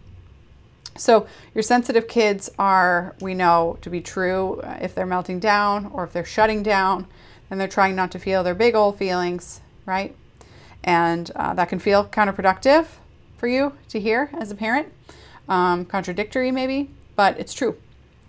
So, 0.98 1.28
your 1.54 1.62
sensitive 1.62 2.08
kids 2.08 2.50
are, 2.58 3.16
we 3.22 3.36
know 3.36 3.78
to 3.82 3.90
be 3.92 4.02
true, 4.02 4.60
if 4.82 4.96
they're 4.96 5.06
melting 5.06 5.40
down 5.40 5.86
or 5.88 6.04
if 6.04 6.14
they're 6.14 6.26
shutting 6.26 6.64
down, 6.64 7.06
and 7.52 7.60
they're 7.60 7.68
trying 7.68 7.96
not 7.96 8.12
to 8.14 8.20
feel 8.20 8.44
their 8.44 8.56
big 8.56 8.74
old 8.74 8.98
feelings, 8.98 9.62
right? 9.86 10.16
And 10.86 11.32
uh, 11.36 11.54
that 11.56 11.68
can 11.68 11.80
feel 11.80 12.06
counterproductive 12.06 12.86
for 13.38 13.48
you 13.48 13.74
to 13.90 14.00
hear 14.00 14.30
as 14.40 14.52
a 14.52 14.56
parent, 14.56 14.94
um, 15.50 15.84
contradictory 15.84 16.52
maybe, 16.52 16.92
but 17.16 17.38
it's 17.40 17.54
true. 17.54 17.76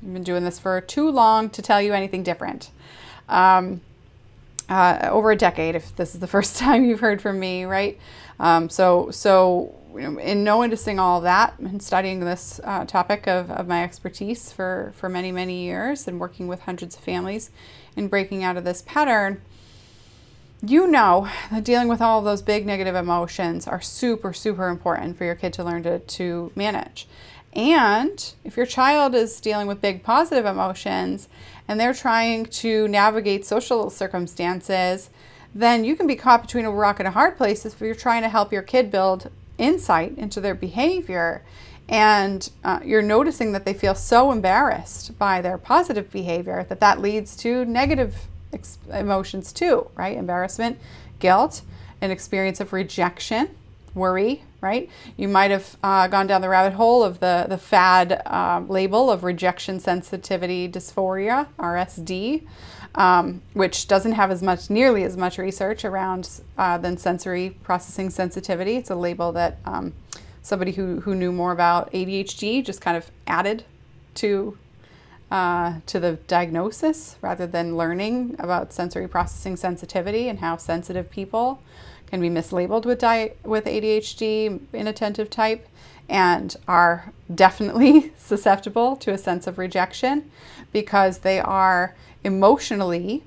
I've 0.03 0.13
been 0.13 0.25
doing 0.25 0.43
this 0.43 0.59
for 0.59 0.81
too 0.81 1.11
long 1.11 1.51
to 1.51 1.63
tell 1.63 1.81
you 1.81 1.93
anything 1.93 2.23
different. 2.23 2.71
Um, 3.29 3.83
uh, 4.69 5.09
over 5.11 5.31
a 5.31 5.37
decade, 5.37 5.77
if 5.77 5.95
this 5.97 6.15
is 6.15 6.21
the 6.21 6.27
first 6.37 6.57
time 6.57 6.85
you've 6.85 7.01
heard 7.01 7.21
from 7.21 7.39
me, 7.39 7.65
right? 7.65 7.99
Um, 8.41 8.69
so, 8.69 9.11
so 9.11 9.75
in 9.97 10.45
noticing 10.45 10.99
all 10.99 11.21
that 11.23 11.59
and 11.59 11.83
studying 11.83 12.21
this 12.21 12.61
uh, 12.65 12.85
topic 12.85 13.27
of, 13.27 13.51
of 13.51 13.67
my 13.67 13.83
expertise 13.83 14.53
for, 14.53 14.93
for 14.97 15.09
many, 15.09 15.33
many 15.33 15.65
years 15.65 16.07
and 16.07 16.21
working 16.21 16.49
with 16.49 16.63
hundreds 16.63 16.97
of 16.97 17.03
families 17.03 17.51
and 17.97 18.11
breaking 18.11 18.45
out 18.45 18.57
of 18.57 18.65
this 18.65 18.83
pattern, 18.83 19.41
you 20.63 20.87
know 20.87 21.29
that 21.51 21.65
dealing 21.65 21.89
with 21.89 22.01
all 22.01 22.23
those 22.23 22.43
big 22.43 22.67
negative 22.67 22.95
emotions 22.95 23.67
are 23.67 23.81
super, 23.81 24.33
super 24.33 24.69
important 24.69 25.17
for 25.17 25.25
your 25.25 25.35
kid 25.35 25.53
to 25.55 25.65
learn 25.65 25.83
to, 25.83 25.99
to 25.99 26.53
manage. 26.55 27.07
And 27.53 28.35
if 28.45 28.57
your 28.57 28.67
child 28.67 29.15
is 29.15 29.41
dealing 29.41 29.67
with 29.67 29.81
big 29.81 30.03
positive 30.03 30.45
emotions 30.45 31.29
and 31.67 31.81
they're 31.81 31.95
trying 31.95 32.47
to 32.47 32.87
navigate 32.89 33.47
social 33.47 33.91
circumstances, 33.91 35.11
then 35.55 35.85
you 35.85 35.97
can 35.97 36.07
be 36.07 36.17
caught 36.17 36.43
between 36.43 36.67
a 36.67 36.71
rock 36.71 37.01
and 37.01 37.09
a 37.09 37.13
hard 37.13 37.37
place 37.37 37.65
if 37.65 37.81
you're 37.81 37.95
trying 37.95 38.23
to 38.23 38.29
help 38.29 38.53
your 38.53 38.63
kid 38.63 38.91
build 38.91 39.31
insight 39.59 40.17
into 40.19 40.41
their 40.41 40.55
behavior 40.55 41.43
and 41.89 42.51
uh, 42.65 42.81
you're 42.85 43.01
noticing 43.01 43.53
that 43.53 43.65
they 43.65 43.73
feel 43.73 43.95
so 43.95 44.33
embarrassed 44.33 45.17
by 45.19 45.41
their 45.41 45.57
positive 45.57 46.11
behavior 46.11 46.67
that 46.69 46.81
that 46.81 47.01
leads 47.01 47.37
to 47.37 47.65
negative 47.65 48.27
ex- 48.53 48.79
emotions 48.93 49.53
too 49.53 49.91
right 49.95 50.17
embarrassment 50.17 50.79
guilt 51.19 51.63
an 52.01 52.11
experience 52.11 52.61
of 52.61 52.73
rejection 52.73 53.49
worry 53.95 54.43
right? 54.61 54.91
You 55.17 55.29
might 55.29 55.51
have 55.51 55.77
uh, 55.83 56.09
gone 56.09 56.27
down 56.27 56.41
the 56.41 56.49
rabbit 56.49 56.75
hole 56.75 57.03
of 57.03 57.21
the, 57.21 57.47
the 57.49 57.59
fad 57.59 58.23
uh, 58.27 58.63
label 58.67 59.11
of 59.11 59.23
rejection 59.25 59.81
sensitivity 59.81 60.69
dysphoria, 60.69 61.47
RSD, 61.59 62.47
um, 62.95 63.43
which 63.53 63.87
doesn't 63.87 64.13
have 64.13 64.31
as 64.31 64.43
much, 64.43 64.71
nearly 64.71 65.05
as 65.05 65.17
much 65.17 65.39
research 65.39 65.85
around 65.85 66.41
uh, 66.59 66.79
than 66.79 66.97
sensory 66.97 67.51
processing 67.63 68.11
sensitivity. 68.11 68.77
It's 68.77 68.91
a 68.91 68.97
label 68.97 69.33
that 69.33 69.59
um, 69.65 69.93
somebody 70.43 70.73
who, 70.73 71.01
who 71.01 71.15
knew 71.15 71.33
more 71.33 71.53
about 71.53 71.93
ADHD 71.93 72.65
just 72.65 72.81
kind 72.81 72.97
of 72.97 73.11
added 73.27 73.65
to 74.15 74.57
uh, 75.31 75.81
to 75.87 75.99
the 75.99 76.13
diagnosis 76.29 77.17
rather 77.21 77.47
than 77.47 77.77
learning 77.77 78.37
about 78.39 78.73
sensory 78.73 79.09
processing 79.09 79.57
sensitivity 79.57 80.29
and 80.29 80.39
how 80.39 80.57
sensitive 80.57 81.11
people 81.11 81.61
can 82.07 82.21
be 82.21 82.31
mislabeled 82.31 82.85
with 82.85 83.01
di- 83.01 83.33
with 83.43 83.65
ADHD 83.65 84.61
inattentive 84.73 85.29
type 85.29 85.67
and 86.09 86.57
are 86.69 87.13
definitely 87.35 88.13
susceptible 88.19 88.97
to 88.97 89.13
a 89.13 89.19
sense 89.19 89.47
of 89.47 89.59
rejection 89.59 90.31
because 90.73 91.19
they 91.19 91.41
are 91.41 91.97
emotionally 92.23 93.25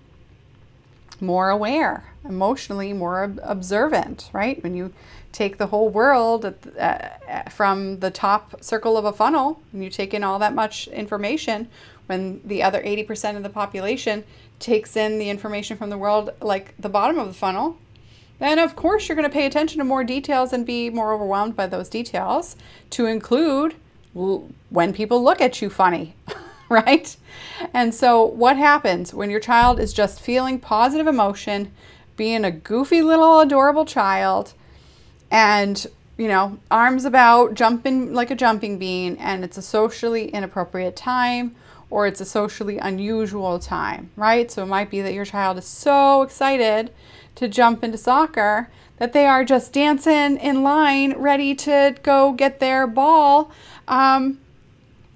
more 1.22 1.50
aware, 1.50 2.06
emotionally 2.24 2.94
more 2.94 3.24
ob- 3.24 3.40
observant, 3.44 4.30
right? 4.32 4.62
When 4.64 4.74
you 4.76 4.94
take 5.40 5.58
the 5.58 5.68
whole 5.68 5.88
world 5.88 6.54
uh, 6.78 7.10
from 7.50 8.02
the 8.02 8.12
top 8.12 8.62
circle 8.62 8.98
of 8.98 9.06
a 9.06 9.14
funnel 9.14 9.62
and 9.72 9.82
you 9.82 9.90
take 9.90 10.14
in 10.14 10.22
all 10.22 10.38
that 10.38 10.54
much 10.54 10.90
information, 10.90 11.70
when 12.08 12.42
the 12.44 12.62
other 12.62 12.82
80% 12.82 13.38
of 13.38 13.44
the 13.44 13.50
population 13.50 14.26
takes 14.60 14.98
in 14.98 15.18
the 15.18 15.30
information 15.30 15.78
from 15.78 15.90
the 15.90 15.98
world 15.98 16.32
like 16.42 16.74
the 16.78 16.90
bottom 16.90 17.18
of 17.18 17.28
the 17.28 17.34
funnel, 17.34 17.78
then 18.40 18.60
of 18.60 18.76
course 18.76 19.08
you're 19.08 19.16
going 19.16 19.30
to 19.30 19.34
pay 19.34 19.46
attention 19.46 19.78
to 19.78 19.86
more 19.86 20.04
details 20.04 20.52
and 20.52 20.66
be 20.66 20.90
more 20.90 21.14
overwhelmed 21.14 21.56
by 21.56 21.68
those 21.68 21.88
details 21.88 22.58
to 22.90 23.06
include 23.06 23.76
when 24.14 24.92
people 24.92 25.24
look 25.24 25.40
at 25.40 25.62
you 25.62 25.70
funny, 25.70 26.16
right? 26.70 27.16
And 27.74 27.96
so 27.96 28.26
what 28.26 28.58
happens 28.58 29.14
when 29.14 29.30
your 29.30 29.40
child 29.40 29.80
is 29.80 29.94
just 29.94 30.20
feeling 30.20 30.60
positive 30.60 31.08
emotion, 31.08 31.72
being 32.18 32.44
a 32.44 32.52
goofy 32.52 33.02
little 33.02 33.40
adorable 33.40 33.86
child 33.86 34.54
and 35.32 35.86
you 36.18 36.28
know, 36.28 36.60
arms 36.70 37.06
about, 37.06 37.54
jumping 37.54 38.14
like 38.14 38.30
a 38.30 38.36
jumping 38.36 38.78
bean, 38.78 39.16
and 39.18 39.46
it's 39.46 39.58
a 39.58 39.62
socially 39.62 40.28
inappropriate 40.30 40.98
time 40.98 41.56
or 41.90 42.06
it's 42.06 42.22
a 42.22 42.26
socially 42.26 42.78
unusual 42.78 43.58
time, 43.58 44.12
right? 44.16 44.52
So 44.52 44.64
it 44.64 44.68
might 44.68 44.92
be 44.92 45.02
that 45.02 45.14
your 45.14 45.26
child 45.26 45.58
is 45.58 45.66
so 45.66 46.22
excited 46.22 46.92
to 47.36 47.48
jump 47.48 47.84
into 47.84 47.98
soccer 47.98 48.70
that 48.98 49.14
they 49.14 49.26
are 49.26 49.44
just 49.44 49.74
dancing 49.74 50.38
in 50.38 50.62
line 50.62 51.14
ready 51.18 51.56
to 51.56 51.96
go 52.04 52.34
get 52.34 52.60
their 52.60 52.86
ball 52.86 53.50
um, 53.88 54.40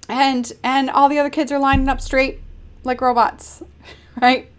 and 0.08 0.52
and 0.62 0.90
all 0.90 1.08
the 1.08 1.18
other 1.18 1.30
kids 1.30 1.52
are 1.52 1.58
lining 1.58 1.88
up 1.88 2.00
straight 2.00 2.40
like 2.82 3.00
robots 3.00 3.62
right 4.20 4.50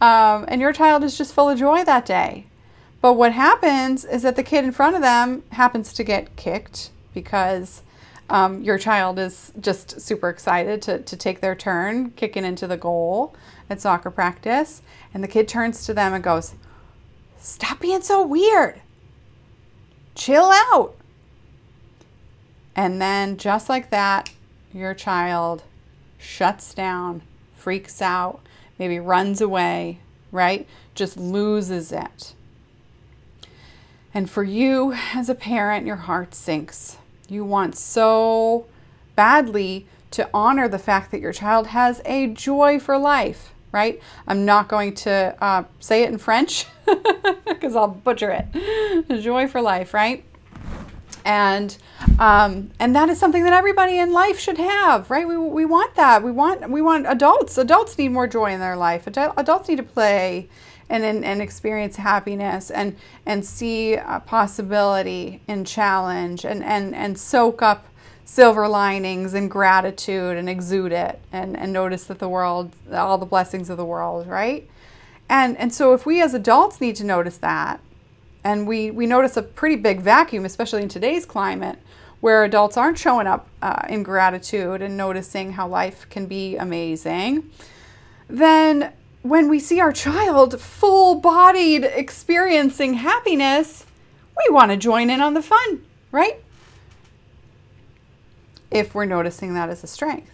um, 0.00 0.44
and 0.48 0.60
your 0.60 0.72
child 0.72 1.02
is 1.02 1.18
just 1.18 1.34
full 1.34 1.48
of 1.48 1.58
joy 1.58 1.84
that 1.84 2.06
day 2.06 2.46
but 3.02 3.12
what 3.14 3.32
happens 3.32 4.06
is 4.06 4.22
that 4.22 4.36
the 4.36 4.42
kid 4.42 4.64
in 4.64 4.72
front 4.72 4.96
of 4.96 5.02
them 5.02 5.42
happens 5.50 5.92
to 5.92 6.02
get 6.02 6.34
kicked 6.36 6.90
because 7.12 7.82
um, 8.30 8.62
your 8.62 8.78
child 8.78 9.18
is 9.18 9.52
just 9.60 10.00
super 10.00 10.30
excited 10.30 10.80
to, 10.82 11.00
to 11.00 11.16
take 11.16 11.40
their 11.40 11.54
turn 11.54 12.12
kicking 12.12 12.44
into 12.44 12.66
the 12.66 12.78
goal 12.78 13.34
at 13.68 13.82
soccer 13.82 14.10
practice 14.10 14.80
and 15.12 15.22
the 15.22 15.28
kid 15.28 15.46
turns 15.46 15.84
to 15.84 15.92
them 15.92 16.14
and 16.14 16.24
goes 16.24 16.54
Stop 17.42 17.80
being 17.80 18.02
so 18.02 18.24
weird. 18.24 18.80
Chill 20.14 20.52
out. 20.72 20.94
And 22.76 23.02
then, 23.02 23.36
just 23.36 23.68
like 23.68 23.90
that, 23.90 24.30
your 24.72 24.94
child 24.94 25.64
shuts 26.18 26.72
down, 26.72 27.22
freaks 27.56 28.00
out, 28.00 28.40
maybe 28.78 29.00
runs 29.00 29.40
away, 29.40 29.98
right? 30.30 30.68
Just 30.94 31.16
loses 31.16 31.90
it. 31.90 32.34
And 34.14 34.28
for 34.28 34.42
you 34.42 34.92
as 35.14 35.28
a 35.28 35.34
parent, 35.34 35.86
your 35.86 35.96
heart 35.96 36.34
sinks. 36.34 36.98
You 37.28 37.44
want 37.44 37.76
so 37.76 38.66
badly 39.16 39.86
to 40.10 40.28
honor 40.34 40.68
the 40.68 40.78
fact 40.78 41.10
that 41.10 41.20
your 41.20 41.32
child 41.32 41.68
has 41.68 42.02
a 42.04 42.26
joy 42.28 42.78
for 42.78 42.98
life, 42.98 43.54
right? 43.72 44.00
I'm 44.26 44.44
not 44.44 44.68
going 44.68 44.94
to 44.96 45.34
uh, 45.42 45.64
say 45.80 46.02
it 46.02 46.10
in 46.10 46.18
French 46.18 46.66
because 47.46 47.74
I'll 47.74 47.88
butcher 47.88 48.30
it. 48.30 49.22
Joy 49.22 49.48
for 49.48 49.62
life, 49.62 49.94
right? 49.94 50.24
and 51.24 51.76
um, 52.18 52.70
and 52.78 52.94
that 52.96 53.08
is 53.08 53.18
something 53.18 53.44
that 53.44 53.52
everybody 53.52 53.98
in 53.98 54.12
life 54.12 54.38
should 54.38 54.58
have 54.58 55.10
right 55.10 55.26
we, 55.26 55.36
we 55.36 55.64
want 55.64 55.94
that 55.94 56.22
we 56.22 56.32
want 56.32 56.68
we 56.70 56.82
want 56.82 57.06
adults 57.08 57.58
adults 57.58 57.96
need 57.98 58.08
more 58.08 58.26
joy 58.26 58.52
in 58.52 58.60
their 58.60 58.76
life 58.76 59.06
adults 59.06 59.68
need 59.68 59.76
to 59.76 59.82
play 59.82 60.48
and, 60.92 61.04
and, 61.04 61.24
and 61.24 61.42
experience 61.42 61.96
happiness 61.96 62.70
and 62.70 62.96
and 63.26 63.44
see 63.44 63.96
possibility 64.26 65.40
and 65.48 65.66
challenge 65.66 66.44
and, 66.44 66.62
and, 66.62 66.94
and 66.94 67.18
soak 67.18 67.62
up 67.62 67.86
silver 68.24 68.68
linings 68.68 69.34
and 69.34 69.50
gratitude 69.50 70.36
and 70.36 70.48
exude 70.48 70.92
it 70.92 71.20
and, 71.32 71.56
and 71.56 71.72
notice 71.72 72.04
that 72.04 72.18
the 72.18 72.28
world 72.28 72.72
all 72.92 73.18
the 73.18 73.26
blessings 73.26 73.68
of 73.68 73.76
the 73.76 73.84
world 73.84 74.26
right 74.26 74.68
and 75.28 75.56
and 75.58 75.74
so 75.74 75.92
if 75.94 76.06
we 76.06 76.22
as 76.22 76.34
adults 76.34 76.80
need 76.80 76.94
to 76.94 77.04
notice 77.04 77.38
that 77.38 77.80
and 78.44 78.66
we, 78.66 78.90
we 78.90 79.06
notice 79.06 79.36
a 79.36 79.42
pretty 79.42 79.76
big 79.76 80.00
vacuum, 80.00 80.44
especially 80.44 80.82
in 80.82 80.88
today's 80.88 81.24
climate, 81.24 81.78
where 82.20 82.44
adults 82.44 82.76
aren't 82.76 82.98
showing 82.98 83.26
up 83.26 83.48
uh, 83.60 83.82
in 83.88 84.02
gratitude 84.02 84.82
and 84.82 84.96
noticing 84.96 85.52
how 85.52 85.66
life 85.68 86.06
can 86.10 86.26
be 86.26 86.56
amazing. 86.56 87.50
Then, 88.28 88.92
when 89.22 89.48
we 89.48 89.58
see 89.58 89.80
our 89.80 89.92
child 89.92 90.60
full 90.60 91.14
bodied 91.14 91.84
experiencing 91.84 92.94
happiness, 92.94 93.86
we 94.36 94.52
want 94.52 94.70
to 94.70 94.76
join 94.76 95.10
in 95.10 95.20
on 95.20 95.34
the 95.34 95.42
fun, 95.42 95.84
right? 96.10 96.42
If 98.70 98.94
we're 98.94 99.04
noticing 99.04 99.54
that 99.54 99.68
as 99.68 99.84
a 99.84 99.86
strength. 99.86 100.32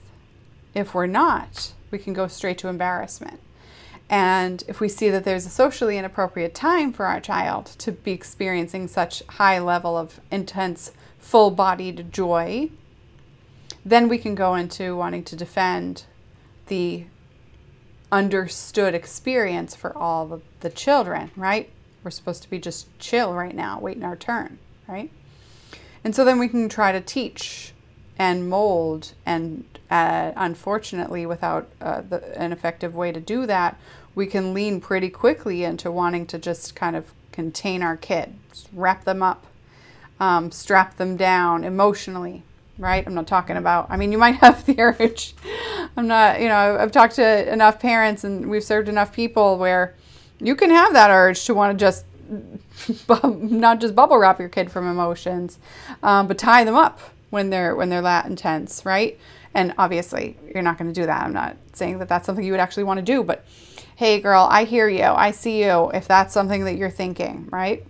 If 0.74 0.94
we're 0.94 1.06
not, 1.06 1.72
we 1.90 1.98
can 1.98 2.12
go 2.12 2.28
straight 2.28 2.58
to 2.58 2.68
embarrassment. 2.68 3.40
And 4.08 4.64
if 4.68 4.80
we 4.80 4.88
see 4.88 5.10
that 5.10 5.24
there's 5.24 5.44
a 5.44 5.50
socially 5.50 5.98
inappropriate 5.98 6.54
time 6.54 6.92
for 6.92 7.04
our 7.04 7.20
child 7.20 7.66
to 7.78 7.92
be 7.92 8.12
experiencing 8.12 8.88
such 8.88 9.22
high 9.26 9.58
level 9.58 9.98
of 9.98 10.20
intense, 10.30 10.92
full 11.18 11.50
bodied 11.50 12.10
joy, 12.10 12.70
then 13.84 14.08
we 14.08 14.16
can 14.16 14.34
go 14.34 14.54
into 14.54 14.96
wanting 14.96 15.24
to 15.24 15.36
defend 15.36 16.04
the 16.68 17.04
understood 18.10 18.94
experience 18.94 19.74
for 19.74 19.96
all 19.96 20.42
the, 20.60 20.70
children, 20.70 21.30
right? 21.36 21.70
We're 22.02 22.10
supposed 22.10 22.42
to 22.42 22.50
be 22.50 22.58
just 22.58 22.86
chill 22.98 23.34
right 23.34 23.54
now, 23.54 23.78
waiting 23.80 24.04
our 24.04 24.16
turn, 24.16 24.58
right? 24.86 25.10
And 26.04 26.14
so 26.14 26.24
then 26.24 26.38
we 26.38 26.48
can 26.48 26.68
try 26.68 26.92
to 26.92 27.00
teach 27.00 27.72
and 28.18 28.48
mold 28.50 29.12
and 29.24 29.64
uh, 29.90 30.32
unfortunately 30.36 31.24
without 31.24 31.68
uh, 31.80 32.02
the, 32.02 32.38
an 32.38 32.52
effective 32.52 32.94
way 32.94 33.12
to 33.12 33.20
do 33.20 33.46
that 33.46 33.78
we 34.14 34.26
can 34.26 34.52
lean 34.52 34.80
pretty 34.80 35.08
quickly 35.08 35.62
into 35.62 35.90
wanting 35.90 36.26
to 36.26 36.38
just 36.38 36.74
kind 36.74 36.96
of 36.96 37.12
contain 37.30 37.82
our 37.82 37.96
kids 37.96 38.68
wrap 38.72 39.04
them 39.04 39.22
up 39.22 39.46
um, 40.18 40.50
strap 40.50 40.96
them 40.96 41.16
down 41.16 41.62
emotionally 41.62 42.42
right 42.78 43.04
i'm 43.06 43.14
not 43.14 43.26
talking 43.26 43.56
about 43.56 43.86
i 43.90 43.96
mean 43.96 44.12
you 44.12 44.18
might 44.18 44.34
have 44.44 44.64
the 44.66 44.78
urge 44.80 45.34
i'm 45.96 46.06
not 46.06 46.40
you 46.40 46.48
know 46.48 46.76
i've 46.78 46.92
talked 46.92 47.16
to 47.16 47.52
enough 47.52 47.78
parents 47.80 48.24
and 48.24 48.48
we've 48.48 48.64
served 48.64 48.88
enough 48.88 49.12
people 49.12 49.58
where 49.58 49.94
you 50.40 50.54
can 50.54 50.70
have 50.70 50.92
that 50.92 51.10
urge 51.10 51.44
to 51.44 51.54
want 51.54 51.76
to 51.76 51.84
just 51.84 52.04
not 53.34 53.80
just 53.80 53.94
bubble 53.94 54.18
wrap 54.18 54.38
your 54.38 54.48
kid 54.48 54.70
from 54.70 54.88
emotions 54.88 55.58
um, 56.02 56.26
but 56.26 56.38
tie 56.38 56.64
them 56.64 56.76
up 56.76 57.00
when 57.30 57.50
they're 57.50 57.74
when 57.74 57.88
they're 57.88 58.02
that 58.02 58.26
intense, 58.26 58.84
right? 58.84 59.18
And 59.54 59.74
obviously, 59.78 60.36
you're 60.52 60.62
not 60.62 60.78
going 60.78 60.92
to 60.92 61.00
do 61.00 61.06
that. 61.06 61.24
I'm 61.24 61.32
not 61.32 61.56
saying 61.72 61.98
that 61.98 62.08
that's 62.08 62.26
something 62.26 62.44
you 62.44 62.52
would 62.52 62.60
actually 62.60 62.84
want 62.84 62.98
to 62.98 63.04
do, 63.04 63.22
but 63.22 63.44
hey, 63.96 64.20
girl, 64.20 64.46
I 64.50 64.64
hear 64.64 64.88
you. 64.88 65.04
I 65.04 65.30
see 65.32 65.62
you. 65.64 65.90
If 65.90 66.06
that's 66.06 66.32
something 66.32 66.64
that 66.64 66.76
you're 66.76 66.90
thinking, 66.90 67.48
right? 67.50 67.84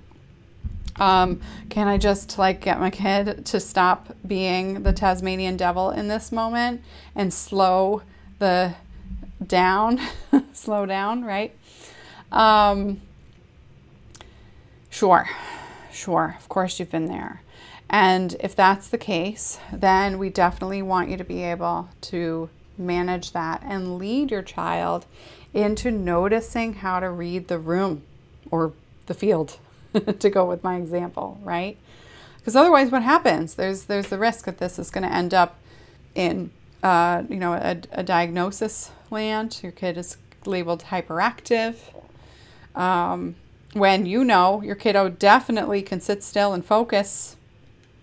Um, 0.99 1.41
can 1.69 1.87
I 1.87 1.97
just 1.97 2.39
like 2.39 2.61
get 2.61 2.81
my 2.81 2.91
kid 2.91 3.47
to 3.47 3.61
stop 3.61 4.15
being 4.27 4.83
the 4.83 4.93
Tasmanian 4.93 5.57
devil 5.57 5.91
in 5.91 6.09
this 6.09 6.33
moment 6.33 6.83
and 7.15 7.33
slow 7.33 8.03
the 8.39 8.75
down, 9.45 10.01
slow 10.53 10.87
down, 10.87 11.25
right? 11.25 11.55
Um, 12.33 13.01
sure, 14.91 15.29
sure. 15.93 16.37
Of 16.39 16.49
course, 16.49 16.79
you've 16.79 16.91
been 16.91 17.07
there. 17.07 17.43
And 17.91 18.37
if 18.41 18.55
that's 18.55 18.89
the 18.89 18.99
case, 18.99 19.59
then 19.73 20.19
we 20.19 20.29
definitely 20.29 20.83
want 20.83 21.09
you 21.09 21.17
to 21.17 21.25
be 21.25 21.43
able 21.43 21.89
to 22.03 22.51
manage 22.77 23.33
that 23.33 23.63
and 23.65 23.99
lead 23.99 24.31
your 24.31 24.43
child 24.43 25.07
into 25.55 25.91
noticing 25.91 26.75
how 26.75 27.01
to 27.01 27.09
read 27.11 27.49
the 27.49 27.59
room 27.59 28.03
or 28.51 28.73
the 29.07 29.15
field 29.15 29.59
to 30.19 30.31
go 30.31 30.45
with 30.45 30.63
my 30.63 30.77
example, 30.77 31.39
right? 31.43 31.77
Because 32.39 32.57
otherwise 32.57 32.91
what 32.91 33.03
happens? 33.03 33.55
There's 33.55 33.85
there's 33.85 34.09
the 34.09 34.19
risk 34.19 34.47
that 34.47 34.59
this 34.59 34.79
is 34.79 34.91
going 34.91 35.07
to 35.07 35.13
end 35.13 35.35
up 35.35 35.59
in 36.15 36.51
uh, 36.83 37.25
you 37.29 37.37
know 37.37 37.55
a, 37.55 37.77
a, 37.93 38.03
diagnosis 38.03 38.91
land. 39.11 39.61
Your 39.63 39.73
kid 39.73 39.99
is 39.99 40.17
labeled 40.47 40.85
hyperactive. 40.85 41.77
Um, 42.75 43.37
when 43.73 44.07
you 44.07 44.25
know 44.25 44.63
your 44.63 44.77
kiddo 44.77 45.09
definitely 45.09 45.83
can 45.83 46.01
sit 46.01 46.23
still 46.23 46.55
and 46.55 46.65
focus 46.65 47.37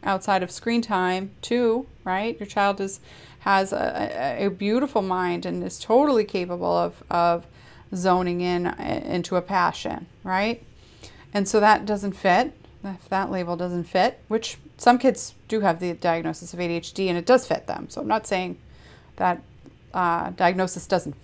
outside 0.04 0.44
of 0.44 0.52
screen 0.52 0.82
time 0.82 1.32
too, 1.42 1.88
right? 2.04 2.40
Your 2.40 2.48
child 2.48 2.80
is 2.80 3.00
has 3.40 3.72
a, 3.72 4.38
a, 4.40 4.50
beautiful 4.50 5.04
mind 5.04 5.46
and 5.46 5.64
is 5.64 5.80
totally 5.80 6.24
capable 6.24 6.76
of, 6.76 7.04
of 7.12 7.46
zoning 7.94 8.42
in 8.42 8.66
uh, 8.66 9.02
into 9.06 9.36
a 9.36 9.42
passion, 9.42 10.08
right? 10.24 10.64
And 11.36 11.50
so 11.50 11.60
that 11.60 11.86
doesn't 11.86 12.14
fit. 12.14 12.54
If 12.82 13.10
that 13.10 13.30
label 13.30 13.58
doesn't 13.58 13.84
fit, 13.84 14.22
which 14.30 14.58
some 14.78 14.98
kids 14.98 15.34
do 15.50 15.60
have 15.60 15.82
the 15.82 15.92
diagnosis 15.94 16.54
of 16.54 16.60
ADHD 16.60 17.10
and 17.10 17.18
it 17.18 17.26
does 17.26 17.46
fit 17.46 17.68
them. 17.68 17.90
So 17.90 18.00
I'm 18.00 18.08
not 18.08 18.26
saying 18.26 18.58
that 19.18 19.42
uh, 19.94 20.30
diagnosis 20.32 20.88
doesn't 20.88 21.16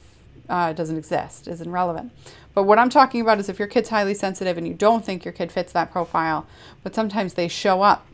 uh, 0.49 0.73
doesn't 0.73 0.97
exist, 0.97 1.47
isn't 1.47 1.71
relevant. 1.71 2.11
But 2.53 2.63
what 2.63 2.77
I'm 2.77 2.89
talking 2.89 3.21
about 3.21 3.39
is 3.39 3.47
if 3.47 3.57
your 3.57 3.69
kid's 3.69 3.87
highly 3.87 4.13
sensitive 4.13 4.57
and 4.57 4.67
you 4.67 4.73
don't 4.73 5.05
think 5.05 5.23
your 5.23 5.31
kid 5.31 5.49
fits 5.49 5.71
that 5.71 5.93
profile, 5.93 6.45
but 6.83 6.93
sometimes 6.93 7.35
they 7.35 7.47
show 7.47 7.81
up 7.81 8.05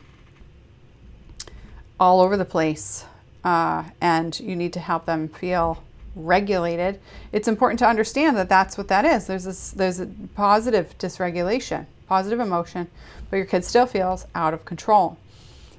all 1.98 2.20
over 2.20 2.36
the 2.36 2.44
place 2.44 3.06
uh, 3.42 3.84
and 4.00 4.38
you 4.38 4.54
need 4.54 4.72
to 4.74 4.80
help 4.80 5.04
them 5.06 5.26
feel 5.26 5.82
regulated, 6.18 7.00
it's 7.32 7.48
important 7.48 7.78
to 7.78 7.86
understand 7.86 8.36
that 8.36 8.48
that's 8.48 8.76
what 8.76 8.88
that 8.88 9.04
is. 9.04 9.26
There's 9.26 9.44
this, 9.44 9.70
there's 9.70 10.00
a 10.00 10.06
positive 10.34 10.96
dysregulation, 10.98 11.86
positive 12.06 12.40
emotion, 12.40 12.88
but 13.30 13.36
your 13.36 13.46
kid 13.46 13.64
still 13.64 13.86
feels 13.86 14.26
out 14.34 14.52
of 14.52 14.64
control. 14.64 15.16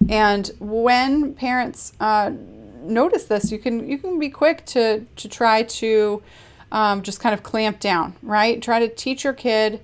And 0.08 0.50
when 0.60 1.34
parents 1.34 1.94
uh, 2.00 2.32
notice 2.82 3.26
this, 3.26 3.52
you 3.52 3.60
can 3.60 3.88
you 3.90 3.98
can 3.98 4.18
be 4.18 4.30
quick 4.30 4.66
to 4.68 5.06
to 5.18 5.28
try 5.28 5.64
to 5.64 6.24
um, 6.72 7.02
just 7.02 7.20
kind 7.20 7.34
of 7.34 7.44
clamp 7.44 7.80
down, 7.80 8.16
right? 8.22 8.62
Try 8.62 8.80
to 8.80 8.88
teach 8.88 9.24
your 9.24 9.34
kid 9.34 9.82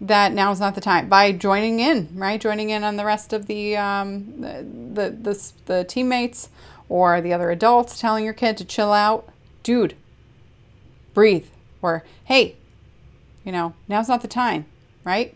that 0.00 0.32
now 0.32 0.52
is 0.52 0.60
not 0.60 0.74
the 0.74 0.80
time 0.80 1.08
by 1.08 1.32
joining 1.32 1.80
in, 1.80 2.08
right? 2.14 2.40
Joining 2.40 2.70
in 2.70 2.84
on 2.84 2.96
the 2.96 3.04
rest 3.04 3.32
of 3.32 3.46
the 3.46 3.76
um, 3.76 4.40
the, 4.40 4.66
the, 4.94 5.10
the 5.10 5.52
the 5.66 5.84
teammates 5.84 6.48
or 6.88 7.20
the 7.20 7.32
other 7.32 7.50
adults, 7.50 8.00
telling 8.00 8.24
your 8.24 8.32
kid 8.32 8.56
to 8.56 8.64
chill 8.64 8.92
out, 8.92 9.28
dude, 9.62 9.94
breathe, 11.14 11.46
or 11.82 12.04
hey, 12.24 12.56
you 13.44 13.52
know, 13.52 13.74
now's 13.88 14.08
not 14.08 14.22
the 14.22 14.28
time, 14.28 14.66
right? 15.04 15.34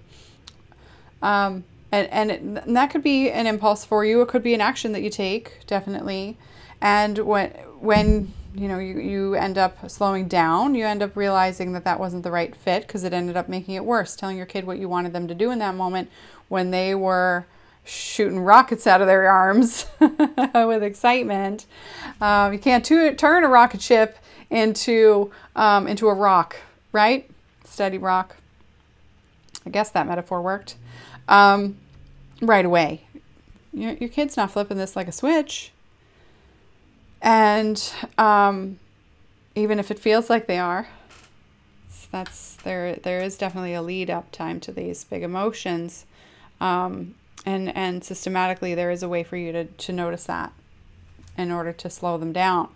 Um, 1.22 1.64
and 1.90 2.08
and, 2.08 2.30
it, 2.30 2.40
and 2.40 2.76
that 2.76 2.90
could 2.90 3.02
be 3.02 3.30
an 3.30 3.46
impulse 3.46 3.84
for 3.84 4.04
you. 4.04 4.20
It 4.22 4.28
could 4.28 4.42
be 4.42 4.54
an 4.54 4.60
action 4.60 4.92
that 4.92 5.02
you 5.02 5.10
take, 5.10 5.66
definitely. 5.66 6.36
And 6.80 7.18
when 7.18 7.50
when 7.80 8.32
you 8.54 8.68
know 8.68 8.78
you, 8.78 8.98
you 8.98 9.34
end 9.34 9.56
up 9.56 9.90
slowing 9.90 10.28
down 10.28 10.74
you 10.74 10.84
end 10.84 11.02
up 11.02 11.16
realizing 11.16 11.72
that 11.72 11.84
that 11.84 11.98
wasn't 11.98 12.22
the 12.22 12.30
right 12.30 12.54
fit 12.54 12.86
because 12.86 13.02
it 13.02 13.12
ended 13.12 13.36
up 13.36 13.48
making 13.48 13.74
it 13.74 13.84
worse 13.84 14.14
telling 14.14 14.36
your 14.36 14.46
kid 14.46 14.66
what 14.66 14.78
you 14.78 14.88
wanted 14.88 15.12
them 15.12 15.26
to 15.26 15.34
do 15.34 15.50
in 15.50 15.58
that 15.58 15.74
moment 15.74 16.10
when 16.48 16.70
they 16.70 16.94
were 16.94 17.46
shooting 17.84 18.40
rockets 18.40 18.86
out 18.86 19.00
of 19.00 19.06
their 19.06 19.30
arms 19.30 19.86
with 20.54 20.82
excitement. 20.82 21.66
Um, 22.20 22.52
you 22.52 22.58
can't 22.58 22.84
t- 22.84 23.14
turn 23.14 23.44
a 23.44 23.48
rocket 23.48 23.82
ship 23.82 24.18
into 24.50 25.30
um, 25.56 25.86
into 25.86 26.08
a 26.08 26.14
rock 26.14 26.56
right? 26.92 27.28
Steady 27.64 27.98
rock. 27.98 28.36
I 29.66 29.70
guess 29.70 29.90
that 29.90 30.06
metaphor 30.06 30.42
worked. 30.42 30.76
Um, 31.28 31.78
right 32.40 32.64
away. 32.64 33.04
Your, 33.72 33.92
your 33.94 34.08
kid's 34.08 34.36
not 34.36 34.50
flipping 34.50 34.76
this 34.76 34.94
like 34.94 35.08
a 35.08 35.12
switch. 35.12 35.72
And 37.22 37.82
um, 38.18 38.78
even 39.54 39.78
if 39.78 39.90
it 39.90 39.98
feels 39.98 40.28
like 40.28 40.46
they 40.46 40.58
are, 40.58 40.88
that's 42.10 42.56
there. 42.56 42.96
There 42.96 43.22
is 43.22 43.38
definitely 43.38 43.74
a 43.74 43.80
lead 43.80 44.10
up 44.10 44.30
time 44.32 44.60
to 44.60 44.72
these 44.72 45.04
big 45.04 45.22
emotions, 45.22 46.04
um, 46.60 47.14
and 47.44 47.74
and 47.76 48.04
systematically 48.04 48.74
there 48.74 48.90
is 48.90 49.02
a 49.02 49.08
way 49.08 49.24
for 49.24 49.36
you 49.36 49.52
to 49.52 49.64
to 49.64 49.92
notice 49.92 50.24
that, 50.24 50.52
in 51.36 51.50
order 51.50 51.72
to 51.72 51.90
slow 51.90 52.18
them 52.18 52.32
down. 52.32 52.68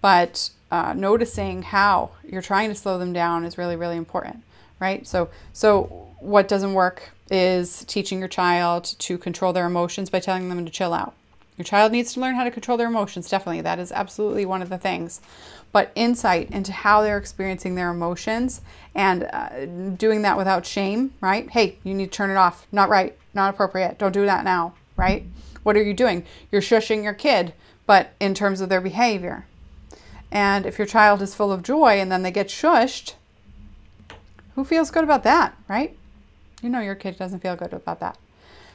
But 0.00 0.50
uh, 0.70 0.92
noticing 0.94 1.62
how 1.62 2.10
you're 2.22 2.42
trying 2.42 2.68
to 2.68 2.74
slow 2.74 2.98
them 2.98 3.12
down 3.12 3.44
is 3.44 3.58
really 3.58 3.76
really 3.76 3.96
important, 3.96 4.42
right? 4.80 5.06
So 5.06 5.28
so 5.52 6.08
what 6.20 6.48
doesn't 6.48 6.74
work 6.74 7.10
is 7.30 7.84
teaching 7.84 8.18
your 8.18 8.28
child 8.28 8.94
to 8.98 9.18
control 9.18 9.52
their 9.52 9.66
emotions 9.66 10.10
by 10.10 10.20
telling 10.20 10.48
them 10.48 10.64
to 10.64 10.72
chill 10.72 10.94
out. 10.94 11.14
Your 11.58 11.64
child 11.64 11.90
needs 11.90 12.12
to 12.12 12.20
learn 12.20 12.36
how 12.36 12.44
to 12.44 12.52
control 12.52 12.78
their 12.78 12.86
emotions, 12.86 13.28
definitely. 13.28 13.62
That 13.62 13.80
is 13.80 13.90
absolutely 13.90 14.46
one 14.46 14.62
of 14.62 14.68
the 14.68 14.78
things. 14.78 15.20
But 15.72 15.90
insight 15.96 16.50
into 16.50 16.70
how 16.72 17.02
they're 17.02 17.18
experiencing 17.18 17.74
their 17.74 17.90
emotions 17.90 18.60
and 18.94 19.24
uh, 19.24 19.66
doing 19.96 20.22
that 20.22 20.38
without 20.38 20.64
shame, 20.64 21.14
right? 21.20 21.50
Hey, 21.50 21.78
you 21.82 21.94
need 21.94 22.12
to 22.12 22.16
turn 22.16 22.30
it 22.30 22.36
off. 22.36 22.66
Not 22.70 22.88
right. 22.88 23.17
Not 23.34 23.54
appropriate. 23.54 23.98
Don't 23.98 24.12
do 24.12 24.24
that 24.26 24.44
now, 24.44 24.74
right? 24.96 25.24
What 25.62 25.76
are 25.76 25.82
you 25.82 25.94
doing? 25.94 26.24
You're 26.50 26.62
shushing 26.62 27.02
your 27.02 27.14
kid, 27.14 27.52
but 27.86 28.12
in 28.20 28.34
terms 28.34 28.60
of 28.60 28.68
their 28.68 28.80
behavior. 28.80 29.46
And 30.30 30.66
if 30.66 30.78
your 30.78 30.86
child 30.86 31.22
is 31.22 31.34
full 31.34 31.52
of 31.52 31.62
joy 31.62 32.00
and 32.00 32.12
then 32.12 32.22
they 32.22 32.30
get 32.30 32.48
shushed, 32.48 33.14
who 34.54 34.64
feels 34.64 34.90
good 34.90 35.04
about 35.04 35.22
that, 35.24 35.56
right? 35.68 35.96
You 36.62 36.68
know 36.68 36.80
your 36.80 36.94
kid 36.94 37.18
doesn't 37.18 37.40
feel 37.40 37.56
good 37.56 37.72
about 37.72 38.00
that. 38.00 38.18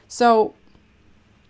So 0.08 0.54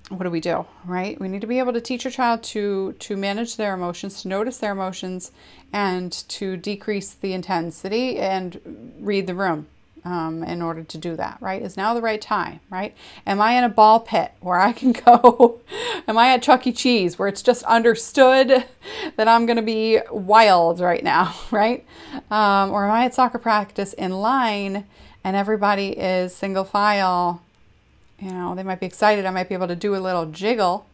what 0.09 0.25
do 0.25 0.31
we 0.31 0.40
do, 0.40 0.67
right? 0.85 1.19
We 1.19 1.29
need 1.29 1.40
to 1.40 1.47
be 1.47 1.59
able 1.59 1.73
to 1.73 1.81
teach 1.81 2.05
your 2.05 2.11
child 2.11 2.43
to 2.45 2.95
to 2.99 3.17
manage 3.17 3.57
their 3.57 3.75
emotions, 3.75 4.23
to 4.23 4.29
notice 4.29 4.59
their 4.59 4.73
emotions, 4.73 5.33
and 5.73 6.12
to 6.12 6.57
decrease 6.57 7.14
the 7.14 7.33
intensity 7.33 8.19
and 8.19 8.95
read 9.01 9.27
the 9.27 9.35
room 9.35 9.67
um, 10.05 10.43
in 10.45 10.61
order 10.61 10.83
to 10.83 10.99
do 10.99 11.17
that, 11.17 11.38
right? 11.40 11.62
Is 11.62 11.77
now 11.77 11.95
the 11.95 12.03
right 12.03 12.21
time, 12.21 12.61
right? 12.69 12.95
Am 13.27 13.40
I 13.40 13.53
in 13.55 13.64
a 13.64 13.69
ball 13.69 14.01
pit 14.01 14.33
where 14.40 14.61
I 14.61 14.73
can 14.73 14.93
go? 15.07 15.61
Am 16.07 16.19
I 16.19 16.29
at 16.29 16.43
Chuck 16.43 16.67
E. 16.67 16.73
Cheese 16.73 17.19
where 17.19 17.29
it's 17.29 17.43
just 17.43 17.62
understood 17.64 18.64
that 19.17 19.29
I'm 19.29 19.47
going 19.47 19.57
to 19.57 19.62
be 19.62 20.01
wild 20.11 20.81
right 20.81 21.03
now, 21.03 21.35
right? 21.51 21.85
Um, 22.31 22.71
or 22.71 22.85
am 22.85 22.90
I 22.90 23.07
at 23.07 23.14
soccer 23.14 23.38
practice 23.38 23.93
in 23.95 24.12
line 24.12 24.85
and 25.23 25.37
everybody 25.37 25.90
is 25.90 26.35
single 26.35 26.64
file? 26.64 27.43
You 28.19 28.31
know, 28.31 28.55
they 28.55 28.62
might 28.62 28.81
be 28.81 28.87
excited. 28.87 29.25
I 29.25 29.31
might 29.31 29.49
be 29.49 29.55
able 29.55 29.69
to 29.69 29.77
do 29.77 29.97
a 29.97 29.99
little 29.99 30.27
jiggle, 30.27 30.87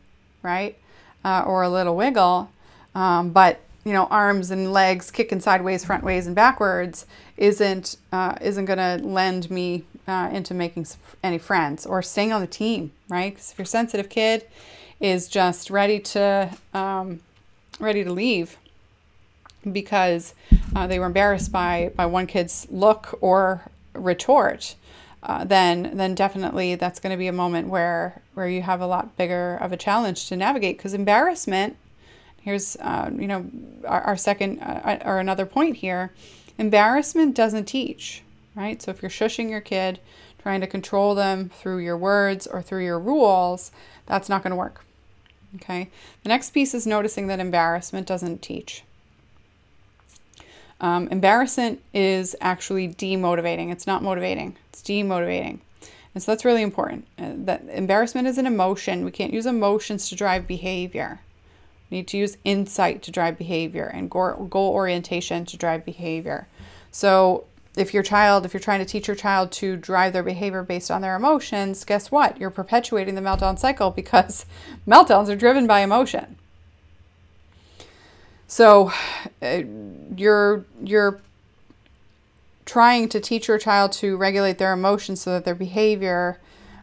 right? 0.42 0.77
Uh, 1.25 1.42
or 1.46 1.62
a 1.62 1.68
little 1.68 1.96
wiggle. 1.96 2.51
Um, 2.94 3.31
but 3.31 3.61
you 3.85 3.92
know, 3.92 4.05
arms 4.07 4.51
and 4.51 4.73
legs 4.73 5.11
kicking 5.11 5.40
sideways, 5.40 5.85
front 5.85 6.05
ways, 6.05 6.27
and 6.27 6.37
backwards 6.37 7.07
isn't 7.40 7.96
uh, 8.12 8.37
isn't 8.40 8.66
going 8.66 8.79
to 8.79 9.05
lend 9.05 9.50
me 9.50 9.83
uh, 10.07 10.29
into 10.33 10.55
making 10.55 10.87
any 11.24 11.38
friends 11.38 11.87
or 11.87 12.03
staying 12.03 12.33
on 12.33 12.40
the 12.40 12.46
team, 12.46 12.92
right? 13.09 13.33
Because 13.33 13.53
if 13.53 13.59
your 13.59 13.64
sensitive 13.64 14.09
kid 14.09 14.46
is 15.00 15.26
just 15.26 15.70
ready 15.70 15.98
to 15.98 16.55
um, 16.74 17.20
ready 17.81 18.05
to 18.05 18.12
leave 18.12 18.59
because 19.72 20.35
uh, 20.76 20.87
they 20.87 20.98
were 20.98 21.07
embarrassed 21.07 21.50
by 21.50 21.90
by 21.96 22.07
one 22.07 22.26
kid's 22.26 22.66
look 22.70 23.18
or 23.22 23.62
retort, 23.94 24.76
uh, 25.22 25.42
then 25.42 25.92
then 25.94 26.14
definitely 26.14 26.74
that's 26.74 27.00
going 27.00 27.11
to 27.11 27.16
be 27.16 27.26
a 27.26 27.33
moment 27.33 27.68
where 27.68 28.20
where 28.35 28.48
you 28.48 28.61
have 28.61 28.83
a 28.83 28.87
lot 28.87 29.16
bigger 29.16 29.57
of 29.62 29.72
a 29.72 29.79
challenge 29.79 30.29
to 30.29 30.37
navigate 30.37 30.76
because 30.76 30.92
embarrassment 30.92 31.76
Here's, 32.42 32.76
uh, 32.76 33.11
you 33.14 33.26
know, 33.26 33.44
our, 33.85 34.00
our 34.00 34.16
second 34.16 34.61
uh, 34.61 34.98
or 35.05 35.18
another 35.18 35.44
point 35.44 35.76
here. 35.76 36.11
Embarrassment 36.61 37.35
doesn't 37.35 37.64
teach, 37.64 38.23
right? 38.55 38.83
So 38.83 38.90
if 38.90 39.01
you're 39.01 39.11
shushing 39.11 39.49
your 39.49 39.62
kid, 39.62 39.99
trying 40.42 40.61
to 40.61 40.66
control 40.66 41.14
them 41.14 41.49
through 41.49 41.79
your 41.79 41.96
words 41.96 42.46
or 42.46 42.61
through 42.61 42.85
your 42.85 43.01
rules, 43.01 43.73
that's 44.05 44.29
not 44.29 44.42
going 44.42 44.51
to 44.51 44.57
work. 44.57 44.85
Okay. 45.55 45.88
The 46.23 46.29
next 46.29 46.51
piece 46.51 46.75
is 46.75 46.87
noticing 46.87 47.29
that 47.29 47.40
embarrassment 47.40 48.07
doesn't 48.07 48.42
teach. 48.42 48.85
Um, 50.83 51.09
embarrassment 51.09 51.81
is 51.94 52.37
actually 52.42 52.88
demotivating. 52.88 53.73
It's 53.73 53.87
not 53.87 54.03
motivating. 54.03 54.59
It's 54.68 54.83
demotivating. 54.83 55.61
And 56.14 56.23
so 56.23 56.31
that's 56.31 56.44
really 56.44 56.62
important. 56.62 57.07
Uh, 57.18 57.33
that 57.37 57.64
embarrassment 57.70 58.29
is 58.29 58.37
an 58.37 58.46
emotion. 58.46 59.07
We 59.07 59.12
can't 59.12 59.33
use 59.33 59.46
emotions 59.46 60.11
to 60.11 60.14
drive 60.14 60.46
behavior 60.46 61.20
need 61.90 62.09
to 62.09 62.16
use 62.16 62.37
insight 62.44 63.03
to 63.03 63.11
drive 63.11 63.38
behavior 63.38 63.87
and 63.87 64.11
goal 64.11 64.48
orientation 64.55 65.44
to 65.46 65.57
drive 65.57 65.85
behavior. 65.85 66.46
So, 66.90 67.44
if 67.76 67.94
your 67.94 68.03
child, 68.03 68.44
if 68.44 68.53
you're 68.53 68.61
trying 68.61 68.81
to 68.81 68.85
teach 68.85 69.07
your 69.07 69.16
child 69.16 69.53
to 69.53 69.76
drive 69.76 70.12
their 70.12 70.24
behavior 70.24 70.62
based 70.64 70.90
on 70.90 71.03
their 71.03 71.14
emotions, 71.14 71.85
guess 71.85 72.11
what? 72.11 72.38
You're 72.38 72.50
perpetuating 72.50 73.14
the 73.14 73.20
meltdown 73.20 73.59
cycle 73.59 73.90
because 73.90 74.44
meltdowns 74.88 75.29
are 75.29 75.37
driven 75.37 75.66
by 75.66 75.81
emotion. 75.81 76.37
So, 78.48 78.92
uh, 79.40 79.62
you're 80.16 80.64
you're 80.83 81.20
trying 82.64 83.09
to 83.09 83.20
teach 83.20 83.48
your 83.48 83.59
child 83.59 83.92
to 83.92 84.16
regulate 84.16 84.59
their 84.59 84.72
emotions 84.72 85.20
so 85.20 85.31
that 85.31 85.44
their 85.44 85.55
behavior 85.55 86.38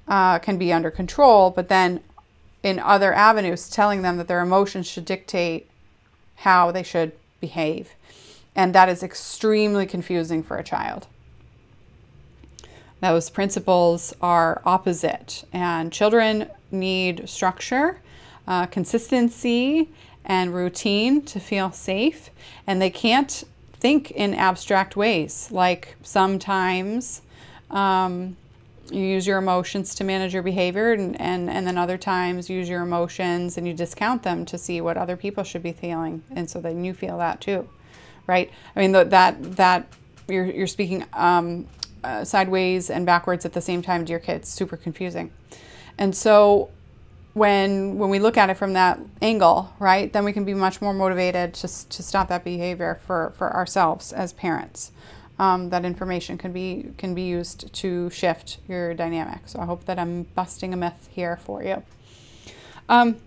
uh, 0.08 0.40
can 0.40 0.58
be 0.58 0.72
under 0.72 0.92
control, 0.92 1.50
but 1.50 1.70
then 1.70 2.02
in 2.68 2.80
other 2.80 3.14
avenues, 3.14 3.70
telling 3.70 4.02
them 4.02 4.18
that 4.18 4.28
their 4.28 4.42
emotions 4.42 4.86
should 4.86 5.06
dictate 5.06 5.70
how 6.36 6.70
they 6.70 6.84
should 6.84 7.14
behave. 7.40 7.94
And 8.58 8.76
that 8.76 8.90
is 8.90 9.04
extremely 9.04 9.86
confusing 9.86 10.44
for 10.44 10.58
a 10.58 10.64
child. 10.66 11.08
Those 13.00 13.30
principles 13.30 14.14
are 14.22 14.62
opposite, 14.66 15.46
and 15.54 15.94
children 15.94 16.50
need 16.70 17.30
structure, 17.30 18.02
uh, 18.46 18.66
consistency, 18.66 19.88
and 20.26 20.54
routine 20.54 21.22
to 21.22 21.40
feel 21.40 21.72
safe, 21.72 22.32
and 22.66 22.82
they 22.82 22.90
can't 22.90 23.46
think 23.80 24.12
in 24.12 24.34
abstract 24.34 24.98
ways. 24.98 25.50
Like 25.52 25.96
sometimes 26.04 27.22
um, 27.72 28.36
you 28.92 29.02
use 29.02 29.28
your 29.28 29.38
emotions 29.38 29.96
to 29.96 30.04
manage 30.04 30.34
your 30.34 30.44
behavior 30.44 30.94
and, 30.94 31.20
and, 31.20 31.50
and 31.50 31.68
then 31.68 31.78
other 31.78 31.98
times 31.98 32.50
use 32.50 32.70
your 32.70 32.82
emotions 32.82 33.58
and 33.58 33.68
you 33.68 33.74
discount 33.74 34.24
them 34.24 34.46
to 34.46 34.58
see 34.58 34.82
what 34.82 34.98
other 34.98 35.18
people 35.18 35.44
should 35.44 35.64
be 35.64 35.74
feeling. 35.74 36.24
And 36.32 36.50
so 36.50 36.62
then 36.62 36.84
you 36.84 36.94
feel 36.94 37.18
that 37.18 37.42
too 37.42 37.68
right? 38.28 38.52
I 38.76 38.80
mean 38.80 38.92
the, 38.92 39.06
that 39.06 39.56
that 39.56 39.88
you're, 40.28 40.46
you're 40.46 40.68
speaking 40.68 41.06
um, 41.14 41.66
uh, 42.04 42.24
sideways 42.24 42.90
and 42.90 43.06
backwards 43.06 43.46
at 43.46 43.54
the 43.54 43.62
same 43.62 43.82
time 43.82 44.06
to 44.06 44.12
your 44.12 44.20
kids 44.20 44.50
super 44.50 44.78
confusing. 44.78 45.32
And 45.98 46.16
so 46.16 46.70
when 47.34 47.98
when 47.98 48.10
we 48.10 48.20
look 48.20 48.38
at 48.38 48.50
it 48.50 48.56
from 48.56 48.74
that 48.74 49.00
angle 49.22 49.72
right 49.78 50.12
then 50.12 50.26
we 50.26 50.34
can 50.34 50.44
be 50.44 50.56
much 50.56 50.82
more 50.82 50.92
motivated 50.92 51.54
to, 51.54 51.68
to 51.68 52.02
stop 52.02 52.30
that 52.30 52.44
behavior 52.44 53.00
for 53.06 53.32
for 53.38 53.54
ourselves 53.54 54.12
as 54.12 54.34
parents 54.34 54.92
um, 55.40 55.70
that 55.70 55.86
information 55.86 56.38
can 56.38 56.52
be 56.52 56.92
can 56.98 57.14
be 57.14 57.24
used 57.24 57.72
to 57.74 58.10
shift 58.10 58.58
your 58.68 58.94
dynamic. 58.94 59.42
So 59.46 59.60
I 59.60 59.66
hope 59.66 59.86
that 59.86 60.00
I'm 60.00 60.24
busting 60.36 60.74
a 60.74 60.78
myth 60.78 61.10
here 61.12 61.38
for 61.38 61.64
you. 61.64 61.84
Um, 62.90 63.18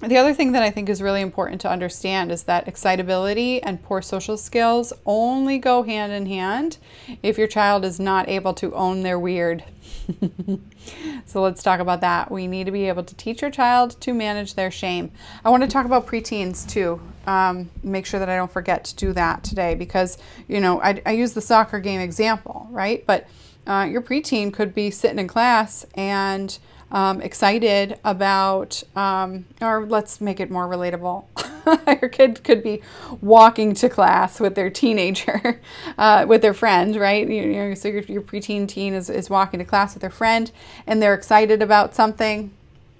the 0.00 0.16
other 0.16 0.34
thing 0.34 0.50
that 0.52 0.64
I 0.64 0.70
think 0.70 0.88
is 0.88 1.00
really 1.00 1.20
important 1.20 1.60
to 1.60 1.70
understand 1.70 2.32
is 2.32 2.42
that 2.44 2.66
excitability 2.66 3.62
and 3.62 3.80
poor 3.80 4.02
social 4.02 4.36
skills 4.36 4.92
only 5.06 5.58
go 5.58 5.84
hand 5.84 6.12
in 6.12 6.26
hand 6.26 6.78
if 7.22 7.38
your 7.38 7.46
child 7.46 7.84
is 7.84 8.00
not 8.00 8.28
able 8.28 8.52
to 8.54 8.74
own 8.74 9.02
their 9.02 9.18
weird. 9.18 9.62
so 11.26 11.42
let's 11.42 11.62
talk 11.62 11.80
about 11.80 12.00
that. 12.00 12.30
We 12.30 12.46
need 12.46 12.64
to 12.64 12.72
be 12.72 12.88
able 12.88 13.04
to 13.04 13.14
teach 13.14 13.42
your 13.42 13.50
child 13.50 14.00
to 14.00 14.12
manage 14.12 14.54
their 14.54 14.70
shame. 14.70 15.10
I 15.44 15.50
want 15.50 15.62
to 15.62 15.68
talk 15.68 15.86
about 15.86 16.06
preteens 16.06 16.68
too. 16.68 17.00
Um, 17.26 17.70
make 17.82 18.06
sure 18.06 18.20
that 18.20 18.28
I 18.28 18.36
don't 18.36 18.50
forget 18.50 18.84
to 18.84 18.96
do 18.96 19.12
that 19.12 19.44
today 19.44 19.74
because, 19.74 20.18
you 20.48 20.60
know, 20.60 20.80
I, 20.82 21.00
I 21.06 21.12
use 21.12 21.34
the 21.34 21.40
soccer 21.40 21.78
game 21.78 22.00
example, 22.00 22.66
right? 22.70 23.04
But 23.06 23.28
uh, 23.66 23.86
your 23.90 24.02
preteen 24.02 24.52
could 24.52 24.74
be 24.74 24.90
sitting 24.90 25.18
in 25.18 25.28
class 25.28 25.86
and 25.94 26.58
um, 26.92 27.22
excited 27.22 27.98
about, 28.04 28.82
um, 28.94 29.46
or 29.62 29.86
let's 29.86 30.20
make 30.20 30.38
it 30.40 30.50
more 30.50 30.68
relatable. 30.68 31.24
Your 32.00 32.10
kid 32.10 32.44
could 32.44 32.62
be 32.62 32.82
walking 33.22 33.74
to 33.76 33.88
class 33.88 34.38
with 34.38 34.54
their 34.54 34.68
teenager, 34.68 35.60
uh, 35.98 36.26
with 36.28 36.42
their 36.42 36.54
friend, 36.54 36.94
right? 36.96 37.26
You, 37.26 37.42
you 37.42 37.52
know, 37.52 37.74
so 37.74 37.88
your, 37.88 38.02
your 38.02 38.20
preteen 38.20 38.68
teen 38.68 38.92
is, 38.92 39.08
is 39.08 39.30
walking 39.30 39.58
to 39.58 39.64
class 39.64 39.94
with 39.94 40.02
their 40.02 40.10
friend 40.10 40.52
and 40.86 41.00
they're 41.02 41.14
excited 41.14 41.62
about 41.62 41.94
something. 41.94 42.52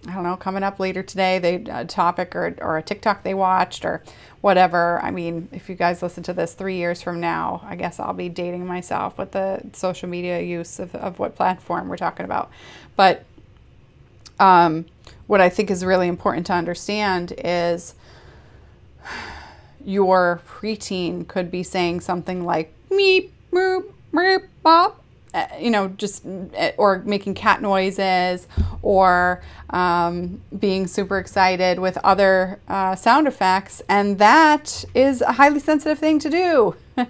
I 0.08 0.14
don't 0.14 0.24
know, 0.24 0.36
coming 0.36 0.64
up 0.64 0.80
later 0.80 1.02
today, 1.02 1.38
they 1.38 1.54
a 1.70 1.84
topic 1.84 2.34
or, 2.34 2.56
or 2.60 2.76
a 2.76 2.82
TikTok 2.82 3.22
they 3.22 3.34
watched 3.34 3.84
or 3.84 4.02
whatever. 4.40 5.00
I 5.00 5.12
mean, 5.12 5.48
if 5.52 5.68
you 5.68 5.76
guys 5.76 6.02
listen 6.02 6.24
to 6.24 6.32
this 6.32 6.54
three 6.54 6.76
years 6.76 7.00
from 7.02 7.20
now, 7.20 7.62
I 7.64 7.76
guess 7.76 8.00
I'll 8.00 8.12
be 8.12 8.28
dating 8.28 8.66
myself 8.66 9.16
with 9.16 9.30
the 9.30 9.60
social 9.74 10.08
media 10.08 10.40
use 10.40 10.80
of, 10.80 10.94
of 10.96 11.20
what 11.20 11.36
platform 11.36 11.88
we're 11.88 11.96
talking 11.96 12.24
about. 12.24 12.50
But 12.96 13.24
um, 14.42 14.86
what 15.28 15.40
I 15.40 15.48
think 15.48 15.70
is 15.70 15.84
really 15.84 16.08
important 16.08 16.46
to 16.46 16.52
understand 16.52 17.32
is 17.38 17.94
your 19.84 20.40
preteen 20.46 21.26
could 21.28 21.50
be 21.50 21.62
saying 21.62 22.00
something 22.00 22.44
like 22.44 22.74
meep, 22.90 23.30
meep, 23.52 23.84
meep, 24.12 24.48
bop, 24.64 25.00
uh, 25.32 25.46
you 25.60 25.70
know, 25.70 25.88
just 25.88 26.26
uh, 26.26 26.72
or 26.76 26.98
making 27.04 27.34
cat 27.34 27.62
noises 27.62 28.48
or 28.82 29.40
um, 29.70 30.42
being 30.58 30.88
super 30.88 31.18
excited 31.18 31.78
with 31.78 31.96
other 31.98 32.58
uh, 32.66 32.96
sound 32.96 33.28
effects, 33.28 33.80
and 33.88 34.18
that 34.18 34.84
is 34.92 35.22
a 35.22 35.32
highly 35.32 35.60
sensitive 35.60 36.00
thing 36.00 36.18
to 36.18 36.28
do. 36.28 36.74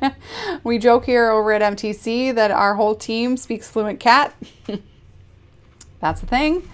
we 0.64 0.78
joke 0.78 1.06
here 1.06 1.30
over 1.30 1.50
at 1.52 1.62
MTC 1.62 2.34
that 2.34 2.50
our 2.50 2.74
whole 2.74 2.94
team 2.94 3.38
speaks 3.38 3.70
fluent 3.70 4.00
cat. 4.00 4.34
That's 6.00 6.20
the 6.20 6.26
thing. 6.26 6.68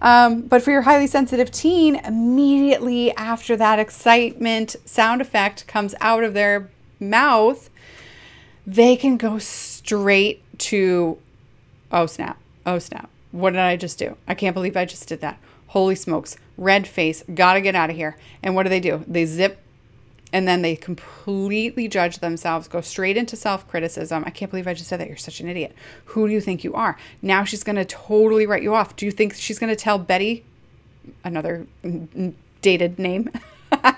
Um, 0.00 0.42
but 0.42 0.62
for 0.62 0.70
your 0.70 0.82
highly 0.82 1.06
sensitive 1.06 1.50
teen, 1.50 1.96
immediately 1.96 3.12
after 3.16 3.56
that 3.56 3.78
excitement 3.78 4.76
sound 4.84 5.20
effect 5.20 5.66
comes 5.66 5.94
out 6.00 6.24
of 6.24 6.34
their 6.34 6.70
mouth, 7.00 7.68
they 8.66 8.96
can 8.96 9.16
go 9.16 9.38
straight 9.38 10.42
to, 10.58 11.18
oh 11.90 12.06
snap, 12.06 12.38
oh 12.64 12.78
snap. 12.78 13.10
What 13.32 13.50
did 13.50 13.60
I 13.60 13.76
just 13.76 13.98
do? 13.98 14.16
I 14.26 14.34
can't 14.34 14.54
believe 14.54 14.76
I 14.76 14.84
just 14.84 15.08
did 15.08 15.20
that. 15.20 15.38
Holy 15.68 15.94
smokes, 15.94 16.36
red 16.56 16.86
face, 16.86 17.22
gotta 17.34 17.60
get 17.60 17.74
out 17.74 17.90
of 17.90 17.96
here. 17.96 18.16
And 18.42 18.54
what 18.54 18.62
do 18.62 18.68
they 18.68 18.80
do? 18.80 19.04
They 19.06 19.26
zip 19.26 19.58
and 20.32 20.46
then 20.46 20.62
they 20.62 20.76
completely 20.76 21.88
judge 21.88 22.18
themselves, 22.18 22.68
go 22.68 22.80
straight 22.80 23.16
into 23.16 23.36
self 23.36 23.66
criticism. 23.68 24.24
I 24.26 24.30
can't 24.30 24.50
believe 24.50 24.66
I 24.66 24.74
just 24.74 24.88
said 24.88 25.00
that. 25.00 25.08
You're 25.08 25.16
such 25.16 25.40
an 25.40 25.48
idiot. 25.48 25.74
Who 26.06 26.26
do 26.26 26.32
you 26.32 26.40
think 26.40 26.64
you 26.64 26.74
are? 26.74 26.96
Now 27.22 27.44
she's 27.44 27.64
going 27.64 27.76
to 27.76 27.84
totally 27.84 28.46
write 28.46 28.62
you 28.62 28.74
off. 28.74 28.96
Do 28.96 29.06
you 29.06 29.12
think 29.12 29.34
she's 29.34 29.58
going 29.58 29.74
to 29.74 29.76
tell 29.76 29.98
Betty, 29.98 30.44
another 31.24 31.66
dated 32.60 32.98
name? 32.98 33.30
do 33.70 33.88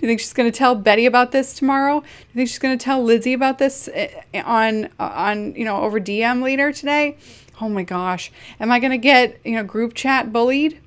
you 0.00 0.08
think 0.08 0.20
she's 0.20 0.32
going 0.32 0.50
to 0.50 0.56
tell 0.56 0.74
Betty 0.74 1.04
about 1.04 1.32
this 1.32 1.52
tomorrow? 1.52 2.00
Do 2.00 2.06
you 2.06 2.34
think 2.34 2.48
she's 2.48 2.58
going 2.58 2.76
to 2.78 2.82
tell 2.82 3.02
Lizzie 3.02 3.34
about 3.34 3.58
this 3.58 3.88
eh, 3.92 4.08
on 4.44 4.88
on 4.98 5.54
you 5.54 5.64
know 5.64 5.82
over 5.82 6.00
DM 6.00 6.42
later 6.42 6.72
today? 6.72 7.18
Oh 7.60 7.68
my 7.68 7.82
gosh, 7.82 8.32
am 8.60 8.70
I 8.70 8.80
going 8.80 8.92
to 8.92 8.98
get 8.98 9.38
you 9.44 9.52
know 9.52 9.64
group 9.64 9.94
chat 9.94 10.32
bullied? 10.32 10.80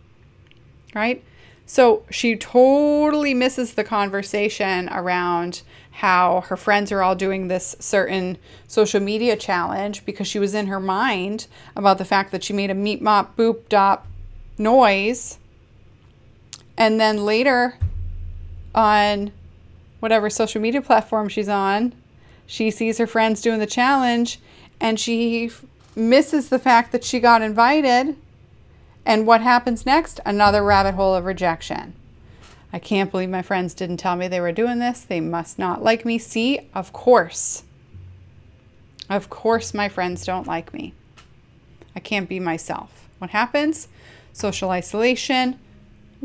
Right? 0.95 1.23
So 1.69 2.01
she 2.09 2.35
totally 2.35 3.35
misses 3.35 3.75
the 3.75 3.83
conversation 3.83 4.89
around 4.89 5.61
how 5.91 6.41
her 6.47 6.57
friends 6.57 6.91
are 6.91 7.03
all 7.03 7.13
doing 7.13 7.47
this 7.47 7.75
certain 7.79 8.39
social 8.67 8.99
media 8.99 9.35
challenge 9.35 10.03
because 10.03 10.27
she 10.27 10.39
was 10.39 10.55
in 10.55 10.65
her 10.65 10.79
mind 10.79 11.45
about 11.75 11.99
the 11.99 12.05
fact 12.05 12.31
that 12.31 12.43
she 12.43 12.53
made 12.53 12.71
a 12.71 12.73
meat 12.73 13.03
mop 13.03 13.37
boop 13.37 13.69
dop 13.69 14.07
noise. 14.57 15.37
And 16.75 16.99
then 16.99 17.23
later 17.23 17.77
on 18.73 19.31
whatever 19.99 20.27
social 20.31 20.59
media 20.59 20.81
platform 20.81 21.29
she's 21.29 21.49
on, 21.49 21.93
she 22.47 22.71
sees 22.71 22.97
her 22.97 23.05
friends 23.05 23.41
doing 23.41 23.59
the 23.59 23.67
challenge 23.67 24.39
and 24.81 24.99
she 24.99 25.51
misses 25.95 26.49
the 26.49 26.57
fact 26.57 26.91
that 26.93 27.03
she 27.03 27.19
got 27.19 27.43
invited 27.43 28.15
and 29.05 29.25
what 29.25 29.41
happens 29.41 29.85
next? 29.85 30.19
Another 30.25 30.63
rabbit 30.63 30.95
hole 30.95 31.15
of 31.15 31.25
rejection. 31.25 31.93
I 32.71 32.79
can't 32.79 33.09
believe 33.09 33.29
my 33.29 33.41
friends 33.41 33.73
didn't 33.73 33.97
tell 33.97 34.15
me 34.15 34.27
they 34.27 34.41
were 34.41 34.51
doing 34.51 34.79
this. 34.79 35.01
They 35.01 35.19
must 35.19 35.57
not 35.57 35.83
like 35.83 36.05
me. 36.05 36.19
See, 36.19 36.59
of 36.73 36.93
course. 36.93 37.63
Of 39.09 39.29
course, 39.29 39.73
my 39.73 39.89
friends 39.89 40.23
don't 40.23 40.45
like 40.45 40.73
me. 40.73 40.93
I 41.95 41.99
can't 41.99 42.29
be 42.29 42.39
myself. 42.39 43.09
What 43.17 43.31
happens? 43.31 43.87
Social 44.33 44.69
isolation, 44.69 45.59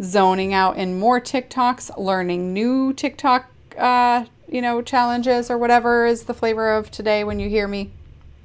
zoning 0.03 0.53
out 0.53 0.77
in 0.77 0.99
more 0.99 1.21
TikToks, 1.21 1.97
learning 1.97 2.53
new 2.53 2.93
TikTok, 2.93 3.51
uh, 3.79 4.27
you 4.47 4.61
know, 4.61 4.83
challenges 4.83 5.51
or 5.51 5.57
whatever 5.57 6.05
is 6.05 6.25
the 6.25 6.35
flavor 6.35 6.75
of 6.75 6.91
today 6.91 7.25
when 7.25 7.41
you 7.41 7.49
hear 7.49 7.67
me 7.67 7.91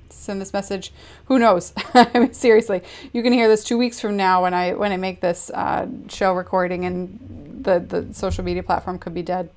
send 0.09 0.41
this 0.41 0.53
message. 0.53 0.91
Who 1.25 1.39
knows? 1.39 1.73
I 1.93 2.19
mean, 2.19 2.33
seriously, 2.33 2.81
you 3.13 3.23
can 3.23 3.33
hear 3.33 3.47
this 3.47 3.63
two 3.63 3.77
weeks 3.77 3.99
from 3.99 4.17
now 4.17 4.43
when 4.43 4.53
I 4.53 4.73
when 4.73 4.91
I 4.91 4.97
make 4.97 5.21
this 5.21 5.49
uh, 5.51 5.87
show 6.07 6.33
recording, 6.33 6.85
and 6.85 7.63
the 7.63 7.79
the 7.79 8.13
social 8.13 8.43
media 8.43 8.63
platform 8.63 8.99
could 8.99 9.13
be 9.13 9.23
dead. 9.23 9.49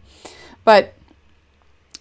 But 0.64 0.94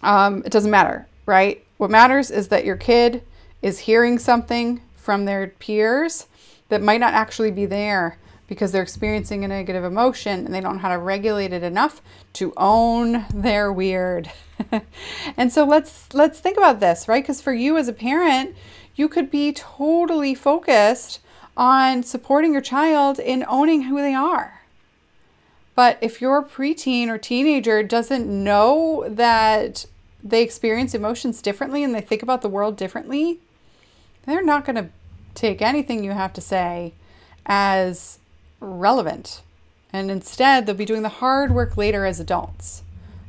um, 0.02 0.42
it 0.44 0.52
doesn't 0.52 0.70
matter, 0.70 1.06
right? 1.26 1.64
What 1.78 1.90
matters 1.90 2.30
is 2.30 2.48
that 2.48 2.64
your 2.64 2.76
kid 2.76 3.22
is 3.60 3.80
hearing 3.80 4.18
something 4.18 4.82
from 4.96 5.24
their 5.24 5.48
peers 5.48 6.26
that 6.68 6.82
might 6.82 7.00
not 7.00 7.14
actually 7.14 7.50
be 7.50 7.66
there 7.66 8.18
because 8.52 8.70
they're 8.70 8.82
experiencing 8.82 9.44
a 9.44 9.48
negative 9.48 9.82
emotion 9.82 10.44
and 10.44 10.54
they 10.54 10.60
don't 10.60 10.74
know 10.74 10.82
how 10.82 10.90
to 10.90 10.98
regulate 10.98 11.54
it 11.54 11.62
enough 11.62 12.02
to 12.34 12.52
own 12.58 13.24
their 13.32 13.72
weird. 13.72 14.30
and 15.38 15.50
so 15.50 15.64
let's 15.64 16.12
let's 16.12 16.38
think 16.38 16.58
about 16.58 16.78
this, 16.78 17.08
right? 17.08 17.22
Because 17.22 17.40
for 17.40 17.54
you 17.54 17.78
as 17.78 17.88
a 17.88 17.94
parent, 17.94 18.54
you 18.94 19.08
could 19.08 19.30
be 19.30 19.52
totally 19.52 20.34
focused 20.34 21.20
on 21.56 22.02
supporting 22.02 22.52
your 22.52 22.60
child 22.60 23.18
in 23.18 23.42
owning 23.48 23.84
who 23.84 23.96
they 23.96 24.14
are. 24.14 24.62
But 25.74 25.96
if 26.02 26.20
your 26.20 26.44
preteen 26.44 27.08
or 27.08 27.16
teenager 27.16 27.82
doesn't 27.82 28.26
know 28.26 29.06
that 29.08 29.86
they 30.22 30.42
experience 30.42 30.94
emotions 30.94 31.40
differently 31.40 31.82
and 31.82 31.94
they 31.94 32.02
think 32.02 32.22
about 32.22 32.42
the 32.42 32.50
world 32.50 32.76
differently, 32.76 33.40
they're 34.26 34.44
not 34.44 34.66
going 34.66 34.76
to 34.76 34.90
take 35.34 35.62
anything 35.62 36.04
you 36.04 36.10
have 36.10 36.34
to 36.34 36.42
say 36.42 36.92
as 37.46 38.18
relevant. 38.62 39.42
And 39.92 40.10
instead, 40.10 40.64
they'll 40.64 40.74
be 40.74 40.84
doing 40.84 41.02
the 41.02 41.08
hard 41.08 41.54
work 41.54 41.76
later 41.76 42.06
as 42.06 42.20
adults. 42.20 42.82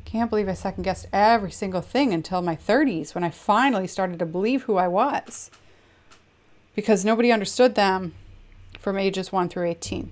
Can't 0.05 0.29
believe 0.29 0.47
I 0.47 0.53
second 0.53 0.83
guessed 0.83 1.07
every 1.11 1.51
single 1.51 1.81
thing 1.81 2.13
until 2.13 2.41
my 2.41 2.55
30s 2.55 3.15
when 3.15 3.23
I 3.23 3.31
finally 3.31 3.87
started 3.87 4.19
to 4.19 4.25
believe 4.25 4.63
who 4.63 4.77
I 4.77 4.87
was. 4.87 5.49
Because 6.75 7.03
nobody 7.03 7.31
understood 7.31 7.75
them 7.75 8.13
from 8.77 8.97
ages 8.97 9.31
1 9.31 9.49
through 9.49 9.69
18 9.69 10.11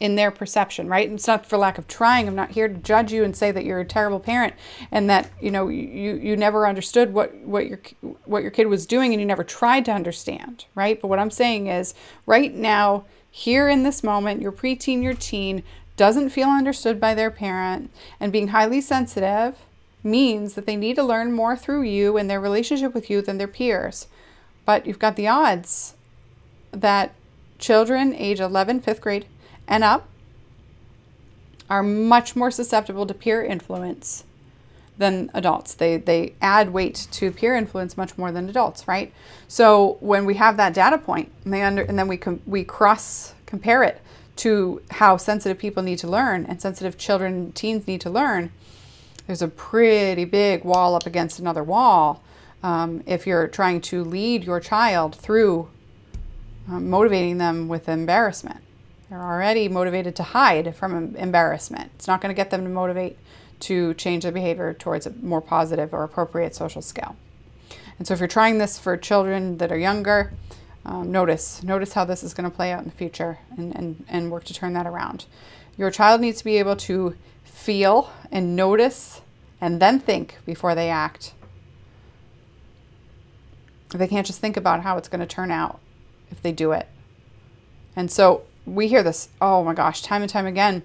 in 0.00 0.16
their 0.16 0.30
perception, 0.30 0.88
right? 0.88 1.08
And 1.08 1.18
it's 1.18 1.26
not 1.26 1.46
for 1.46 1.56
lack 1.56 1.78
of 1.78 1.86
trying. 1.86 2.26
I'm 2.26 2.34
not 2.34 2.50
here 2.50 2.68
to 2.68 2.74
judge 2.74 3.12
you 3.12 3.24
and 3.24 3.36
say 3.36 3.50
that 3.52 3.64
you're 3.64 3.80
a 3.80 3.84
terrible 3.84 4.20
parent 4.20 4.54
and 4.90 5.08
that 5.08 5.30
you 5.40 5.50
know 5.50 5.68
you 5.68 6.16
you 6.16 6.36
never 6.36 6.66
understood 6.66 7.12
what 7.12 7.34
what 7.36 7.66
your 7.66 7.80
what 8.24 8.42
your 8.42 8.50
kid 8.50 8.66
was 8.66 8.86
doing 8.86 9.12
and 9.12 9.20
you 9.20 9.26
never 9.26 9.44
tried 9.44 9.84
to 9.84 9.92
understand, 9.92 10.64
right? 10.74 11.00
But 11.00 11.08
what 11.08 11.18
I'm 11.18 11.30
saying 11.30 11.68
is, 11.68 11.94
right 12.26 12.52
now 12.52 13.04
here 13.36 13.68
in 13.68 13.82
this 13.82 14.04
moment, 14.04 14.40
your 14.40 14.52
preteen, 14.52 15.02
your 15.02 15.12
teen 15.12 15.64
doesn't 15.96 16.30
feel 16.30 16.48
understood 16.48 17.00
by 17.00 17.14
their 17.14 17.32
parent, 17.32 17.90
and 18.20 18.30
being 18.30 18.48
highly 18.48 18.80
sensitive 18.80 19.56
means 20.04 20.54
that 20.54 20.66
they 20.66 20.76
need 20.76 20.94
to 20.94 21.02
learn 21.02 21.32
more 21.32 21.56
through 21.56 21.82
you 21.82 22.16
and 22.16 22.30
their 22.30 22.40
relationship 22.40 22.94
with 22.94 23.10
you 23.10 23.20
than 23.20 23.36
their 23.36 23.48
peers. 23.48 24.06
But 24.64 24.86
you've 24.86 25.00
got 25.00 25.16
the 25.16 25.26
odds 25.26 25.96
that 26.70 27.12
children 27.58 28.14
age 28.14 28.38
11, 28.38 28.82
fifth 28.82 29.00
grade, 29.00 29.26
and 29.66 29.82
up 29.82 30.06
are 31.68 31.82
much 31.82 32.36
more 32.36 32.52
susceptible 32.52 33.04
to 33.04 33.14
peer 33.14 33.42
influence 33.42 34.22
than 34.98 35.30
adults. 35.34 35.74
They 35.74 35.96
they 35.96 36.34
add 36.40 36.72
weight 36.72 37.08
to 37.12 37.30
peer 37.30 37.56
influence 37.56 37.96
much 37.96 38.16
more 38.16 38.30
than 38.30 38.48
adults, 38.48 38.86
right? 38.86 39.12
So 39.48 39.96
when 40.00 40.24
we 40.24 40.34
have 40.34 40.56
that 40.56 40.74
data 40.74 40.98
point, 40.98 41.30
and 41.44 41.52
they 41.52 41.62
under 41.62 41.82
and 41.82 41.98
then 41.98 42.08
we 42.08 42.16
com- 42.16 42.42
we 42.46 42.64
cross 42.64 43.34
compare 43.46 43.82
it 43.82 44.00
to 44.36 44.82
how 44.90 45.16
sensitive 45.16 45.58
people 45.58 45.82
need 45.82 45.98
to 45.98 46.08
learn 46.08 46.44
and 46.46 46.60
sensitive 46.60 46.98
children 46.98 47.52
teens 47.52 47.86
need 47.86 48.00
to 48.00 48.10
learn. 48.10 48.50
There's 49.26 49.42
a 49.42 49.48
pretty 49.48 50.24
big 50.24 50.64
wall 50.64 50.94
up 50.94 51.06
against 51.06 51.38
another 51.38 51.62
wall 51.62 52.22
um, 52.62 53.02
if 53.06 53.26
you're 53.26 53.46
trying 53.46 53.80
to 53.82 54.02
lead 54.02 54.44
your 54.44 54.60
child 54.60 55.14
through 55.14 55.68
um, 56.68 56.90
motivating 56.90 57.38
them 57.38 57.68
with 57.68 57.88
embarrassment. 57.88 58.60
They're 59.08 59.22
already 59.22 59.68
motivated 59.68 60.16
to 60.16 60.22
hide 60.22 60.74
from 60.74 61.14
embarrassment. 61.16 61.92
It's 61.94 62.06
not 62.06 62.20
going 62.20 62.34
to 62.34 62.36
get 62.36 62.50
them 62.50 62.64
to 62.64 62.70
motivate 62.70 63.18
to 63.64 63.94
change 63.94 64.22
their 64.22 64.32
behavior 64.32 64.74
towards 64.74 65.06
a 65.06 65.12
more 65.22 65.40
positive 65.40 65.92
or 65.92 66.04
appropriate 66.04 66.54
social 66.54 66.82
scale. 66.82 67.16
And 67.98 68.06
so 68.06 68.14
if 68.14 68.20
you're 68.20 68.28
trying 68.28 68.58
this 68.58 68.78
for 68.78 68.96
children 68.96 69.58
that 69.58 69.72
are 69.72 69.78
younger, 69.78 70.32
um, 70.84 71.10
notice 71.10 71.62
notice 71.62 71.94
how 71.94 72.04
this 72.04 72.22
is 72.22 72.34
going 72.34 72.48
to 72.48 72.54
play 72.54 72.72
out 72.72 72.80
in 72.80 72.84
the 72.86 72.94
future 72.94 73.38
and, 73.56 73.74
and, 73.74 74.04
and 74.08 74.30
work 74.30 74.44
to 74.44 74.54
turn 74.54 74.74
that 74.74 74.86
around. 74.86 75.24
Your 75.78 75.90
child 75.90 76.20
needs 76.20 76.38
to 76.38 76.44
be 76.44 76.58
able 76.58 76.76
to 76.76 77.16
feel 77.42 78.10
and 78.30 78.54
notice 78.54 79.22
and 79.60 79.80
then 79.80 79.98
think 79.98 80.38
before 80.44 80.74
they 80.74 80.90
act. 80.90 81.32
They 83.94 84.08
can't 84.08 84.26
just 84.26 84.40
think 84.40 84.56
about 84.56 84.82
how 84.82 84.98
it's 84.98 85.08
going 85.08 85.20
to 85.20 85.26
turn 85.26 85.50
out 85.50 85.78
if 86.30 86.42
they 86.42 86.52
do 86.52 86.72
it. 86.72 86.88
And 87.96 88.10
so 88.10 88.42
we 88.66 88.88
hear 88.88 89.02
this, 89.02 89.28
oh 89.40 89.62
my 89.64 89.72
gosh, 89.72 90.02
time 90.02 90.20
and 90.20 90.30
time 90.30 90.46
again 90.46 90.82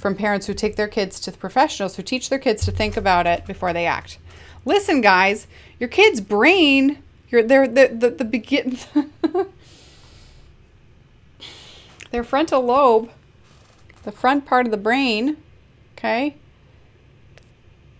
from 0.00 0.14
parents 0.14 0.46
who 0.46 0.54
take 0.54 0.76
their 0.76 0.88
kids 0.88 1.20
to 1.20 1.30
the 1.30 1.36
professionals 1.36 1.96
who 1.96 2.02
teach 2.02 2.30
their 2.30 2.38
kids 2.38 2.64
to 2.64 2.72
think 2.72 2.96
about 2.96 3.26
it 3.26 3.44
before 3.44 3.74
they 3.74 3.84
act. 3.84 4.18
Listen, 4.64 5.02
guys, 5.02 5.46
your 5.78 5.90
kid's 5.90 6.22
brain, 6.22 7.02
your 7.28 7.42
their 7.42 7.68
the 7.68 7.88
the, 7.88 8.08
the 8.08 8.24
begin 8.24 8.78
their 12.10 12.24
frontal 12.24 12.62
lobe, 12.62 13.10
the 14.04 14.12
front 14.12 14.46
part 14.46 14.66
of 14.66 14.70
the 14.70 14.78
brain, 14.78 15.36
okay, 15.98 16.36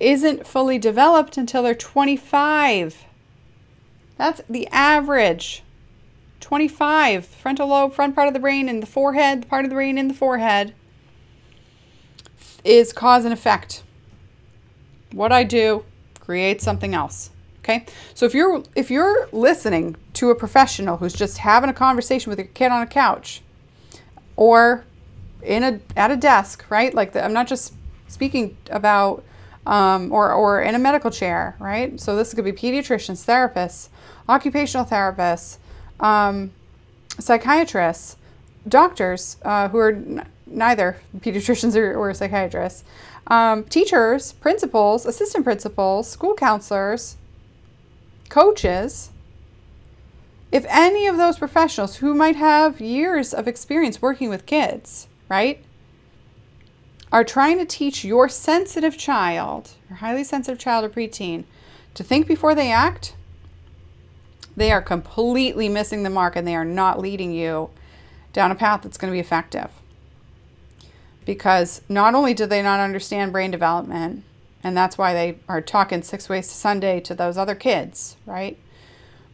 isn't 0.00 0.46
fully 0.46 0.78
developed 0.78 1.36
until 1.36 1.62
they're 1.62 1.74
25. 1.74 3.04
That's 4.16 4.40
the 4.48 4.66
average. 4.68 5.62
25. 6.40 7.26
Frontal 7.26 7.68
lobe, 7.68 7.92
front 7.92 8.14
part 8.14 8.26
of 8.26 8.32
the 8.32 8.40
brain, 8.40 8.70
and 8.70 8.82
the 8.82 8.86
forehead, 8.86 9.42
the 9.42 9.46
part 9.46 9.66
of 9.66 9.70
the 9.70 9.76
brain 9.76 9.98
in 9.98 10.08
the 10.08 10.14
forehead 10.14 10.74
is 12.64 12.92
cause 12.92 13.24
and 13.24 13.32
effect. 13.32 13.82
What 15.12 15.32
I 15.32 15.44
do 15.44 15.84
creates 16.20 16.64
something 16.64 16.94
else. 16.94 17.30
Okay? 17.60 17.84
So 18.14 18.26
if 18.26 18.34
you're 18.34 18.62
if 18.74 18.90
you're 18.90 19.28
listening 19.32 19.96
to 20.14 20.30
a 20.30 20.34
professional 20.34 20.96
who's 20.96 21.12
just 21.12 21.38
having 21.38 21.70
a 21.70 21.74
conversation 21.74 22.30
with 22.30 22.38
your 22.38 22.48
kid 22.48 22.72
on 22.72 22.82
a 22.82 22.86
couch 22.86 23.42
or 24.36 24.84
in 25.42 25.62
a 25.62 25.80
at 25.96 26.10
a 26.10 26.16
desk, 26.16 26.64
right? 26.70 26.94
Like 26.94 27.12
the, 27.12 27.24
I'm 27.24 27.32
not 27.32 27.46
just 27.46 27.74
speaking 28.08 28.56
about 28.70 29.24
um, 29.66 30.12
or 30.12 30.32
or 30.32 30.62
in 30.62 30.74
a 30.74 30.78
medical 30.78 31.10
chair, 31.10 31.56
right? 31.58 32.00
So 32.00 32.16
this 32.16 32.32
could 32.34 32.44
be 32.44 32.52
pediatricians, 32.52 33.24
therapists, 33.24 33.88
occupational 34.28 34.86
therapists, 34.86 35.58
um, 36.00 36.52
psychiatrists, 37.18 38.16
doctors 38.66 39.36
uh, 39.42 39.68
who 39.68 39.78
are 39.78 40.24
neither 40.50 40.96
pediatricians 41.18 41.76
or, 41.76 41.94
or 41.96 42.12
psychiatrists, 42.12 42.84
um, 43.26 43.64
teachers, 43.64 44.32
principals, 44.32 45.06
assistant 45.06 45.44
principals, 45.44 46.08
school 46.08 46.34
counselors, 46.34 47.16
coaches. 48.28 49.10
If 50.50 50.66
any 50.68 51.06
of 51.06 51.16
those 51.16 51.38
professionals 51.38 51.96
who 51.96 52.12
might 52.12 52.36
have 52.36 52.80
years 52.80 53.32
of 53.32 53.46
experience 53.46 54.02
working 54.02 54.28
with 54.28 54.46
kids, 54.46 55.06
right, 55.28 55.62
are 57.12 57.24
trying 57.24 57.58
to 57.58 57.64
teach 57.64 58.04
your 58.04 58.28
sensitive 58.28 58.96
child, 58.96 59.70
your 59.88 59.98
highly 59.98 60.24
sensitive 60.24 60.58
child 60.58 60.84
or 60.84 60.88
preteen, 60.88 61.44
to 61.94 62.04
think 62.04 62.26
before 62.26 62.54
they 62.54 62.70
act, 62.70 63.14
they 64.56 64.70
are 64.72 64.82
completely 64.82 65.68
missing 65.68 66.02
the 66.02 66.10
mark 66.10 66.36
and 66.36 66.46
they 66.46 66.56
are 66.56 66.64
not 66.64 67.00
leading 67.00 67.32
you 67.32 67.70
down 68.32 68.50
a 68.50 68.54
path 68.54 68.82
that's 68.82 68.98
going 68.98 69.10
to 69.10 69.14
be 69.14 69.20
effective. 69.20 69.70
Because 71.24 71.82
not 71.88 72.14
only 72.14 72.34
do 72.34 72.46
they 72.46 72.62
not 72.62 72.80
understand 72.80 73.32
brain 73.32 73.50
development, 73.50 74.24
and 74.62 74.76
that's 74.76 74.98
why 74.98 75.12
they 75.14 75.38
are 75.48 75.60
talking 75.60 76.02
six 76.02 76.28
ways 76.28 76.48
to 76.48 76.54
Sunday 76.54 77.00
to 77.00 77.14
those 77.14 77.38
other 77.38 77.54
kids, 77.54 78.16
right? 78.26 78.58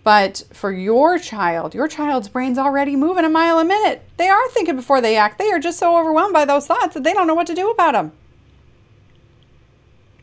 But 0.05 0.45
for 0.53 0.71
your 0.71 1.19
child, 1.19 1.75
your 1.75 1.89
child's 1.89 2.29
brain's 2.29 2.59
already 2.59 2.95
moving 2.95 3.25
a 3.25 3.29
mile 3.29 3.59
a 3.59 3.65
minute. 3.65 4.03
They 4.19 4.29
are 4.29 4.49
thinking 4.51 4.77
before 4.77 5.01
they 5.01 5.17
act. 5.17 5.37
They 5.37 5.51
are 5.51 5.59
just 5.59 5.81
so 5.81 5.99
overwhelmed 5.99 6.33
by 6.33 6.45
those 6.45 6.67
thoughts 6.69 6.95
that 6.95 7.03
they 7.03 7.13
don't 7.13 7.27
know 7.27 7.35
what 7.35 7.49
to 7.49 7.55
do 7.57 7.71
about 7.71 7.95
them. 7.95 8.13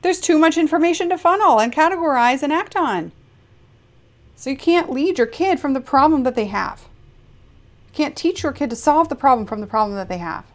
There's 0.01 0.21
too 0.21 0.37
much 0.37 0.57
information 0.57 1.09
to 1.09 1.17
funnel 1.17 1.59
and 1.59 1.73
categorize 1.73 2.43
and 2.43 2.53
act 2.53 2.77
on. 2.77 3.11
So 4.37 4.49
you 4.49 4.57
can't 4.57 4.89
lead 4.89 5.17
your 5.17 5.27
kid 5.27 5.59
from 5.59 5.73
the 5.73 5.81
problem 5.81 6.23
that 6.23 6.35
they 6.35 6.45
have. 6.45 6.87
You 7.87 7.93
can't 7.93 8.15
teach 8.15 8.43
your 8.43 8.51
kid 8.53 8.69
to 8.69 8.75
solve 8.77 9.09
the 9.09 9.15
problem 9.15 9.45
from 9.45 9.59
the 9.59 9.67
problem 9.67 9.95
that 9.97 10.09
they 10.09 10.17
have. 10.17 10.45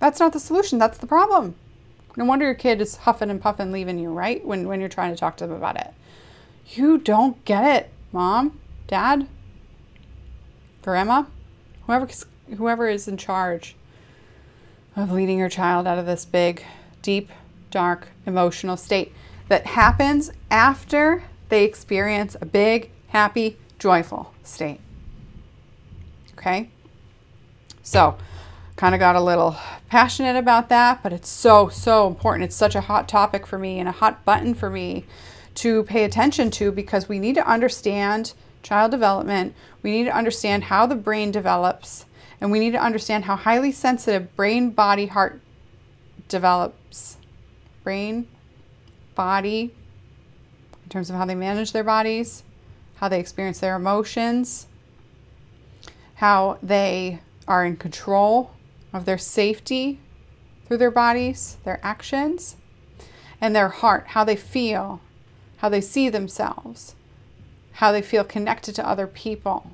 That's 0.00 0.18
not 0.18 0.32
the 0.32 0.40
solution, 0.40 0.78
that's 0.78 0.98
the 0.98 1.06
problem. 1.06 1.54
No 2.16 2.24
wonder 2.24 2.44
your 2.46 2.54
kid 2.54 2.80
is 2.80 2.96
huffing 2.96 3.30
and 3.30 3.40
puffing 3.40 3.70
leaving 3.70 3.98
you, 3.98 4.10
right? 4.10 4.44
When 4.44 4.66
when 4.66 4.80
you're 4.80 4.88
trying 4.88 5.12
to 5.12 5.18
talk 5.18 5.36
to 5.36 5.46
them 5.46 5.56
about 5.56 5.76
it. 5.76 5.92
You 6.66 6.98
don't 6.98 7.44
get 7.44 7.64
it 7.64 7.90
mom, 8.12 8.58
dad, 8.86 9.28
grandma, 10.82 11.24
whoever 11.86 12.08
whoever 12.56 12.88
is 12.88 13.06
in 13.06 13.16
charge 13.16 13.76
of 14.96 15.12
leading 15.12 15.38
your 15.38 15.48
child 15.48 15.86
out 15.86 15.98
of 15.98 16.06
this 16.06 16.24
big, 16.24 16.64
deep, 17.02 17.30
dark 17.70 18.08
emotional 18.26 18.76
state 18.76 19.12
that 19.48 19.66
happens 19.66 20.30
after 20.50 21.24
they 21.48 21.64
experience 21.64 22.36
a 22.40 22.46
big, 22.46 22.90
happy, 23.08 23.56
joyful 23.78 24.34
state. 24.42 24.80
Okay? 26.34 26.70
So, 27.82 28.16
kind 28.80 28.94
of 28.94 28.98
got 28.98 29.14
a 29.14 29.20
little 29.20 29.54
passionate 29.90 30.36
about 30.36 30.70
that, 30.70 31.02
but 31.02 31.12
it's 31.12 31.28
so, 31.28 31.68
so 31.68 32.06
important. 32.06 32.44
It's 32.44 32.56
such 32.56 32.74
a 32.74 32.80
hot 32.80 33.10
topic 33.10 33.46
for 33.46 33.58
me 33.58 33.78
and 33.78 33.86
a 33.86 33.92
hot 33.92 34.24
button 34.24 34.54
for 34.54 34.70
me 34.70 35.04
to 35.56 35.82
pay 35.82 36.04
attention 36.04 36.50
to 36.52 36.72
because 36.72 37.06
we 37.06 37.18
need 37.18 37.34
to 37.34 37.46
understand 37.46 38.32
child 38.62 38.90
development. 38.90 39.54
We 39.82 39.90
need 39.90 40.04
to 40.04 40.16
understand 40.16 40.64
how 40.64 40.86
the 40.86 40.94
brain 40.94 41.30
develops, 41.30 42.06
and 42.40 42.50
we 42.50 42.58
need 42.58 42.70
to 42.70 42.82
understand 42.82 43.26
how 43.26 43.36
highly 43.36 43.70
sensitive 43.70 44.34
brain, 44.34 44.70
body, 44.70 45.08
heart 45.08 45.42
develops. 46.28 47.18
Brain, 47.84 48.28
body, 49.14 49.74
in 50.84 50.88
terms 50.88 51.10
of 51.10 51.16
how 51.16 51.26
they 51.26 51.34
manage 51.34 51.72
their 51.72 51.84
bodies, 51.84 52.44
how 52.94 53.08
they 53.08 53.20
experience 53.20 53.60
their 53.60 53.76
emotions, 53.76 54.68
how 56.14 56.56
they 56.62 57.20
are 57.46 57.66
in 57.66 57.76
control 57.76 58.52
of 58.92 59.04
their 59.04 59.18
safety 59.18 59.98
through 60.66 60.78
their 60.78 60.90
bodies, 60.90 61.56
their 61.64 61.80
actions, 61.82 62.56
and 63.40 63.54
their 63.54 63.68
heart, 63.68 64.08
how 64.08 64.24
they 64.24 64.36
feel, 64.36 65.00
how 65.58 65.68
they 65.68 65.80
see 65.80 66.08
themselves, 66.08 66.94
how 67.72 67.92
they 67.92 68.02
feel 68.02 68.24
connected 68.24 68.74
to 68.74 68.88
other 68.88 69.06
people, 69.06 69.72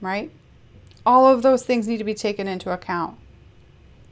right? 0.00 0.30
All 1.04 1.26
of 1.26 1.42
those 1.42 1.64
things 1.64 1.86
need 1.86 1.98
to 1.98 2.04
be 2.04 2.14
taken 2.14 2.48
into 2.48 2.72
account. 2.72 3.16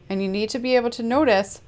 And 0.09 0.23
you 0.23 0.29
need 0.29 0.51
to 0.51 0.59
be 0.59 0.77
able 0.77 0.91
to 0.91 1.03
notice 1.03 1.61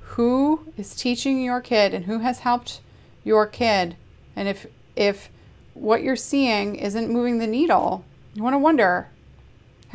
who 0.00 0.72
is 0.76 0.94
teaching 0.94 1.42
your 1.42 1.60
kid 1.60 1.92
and 1.92 2.06
who 2.06 2.20
has 2.20 2.40
helped 2.40 2.80
your 3.24 3.46
kid. 3.46 3.96
And 4.34 4.48
if 4.48 4.66
if 4.94 5.30
what 5.74 6.02
you're 6.02 6.16
seeing 6.16 6.76
isn't 6.76 7.10
moving 7.10 7.38
the 7.38 7.46
needle, 7.46 8.04
you 8.34 8.42
want 8.42 8.54
to 8.54 8.58
wonder, 8.58 9.08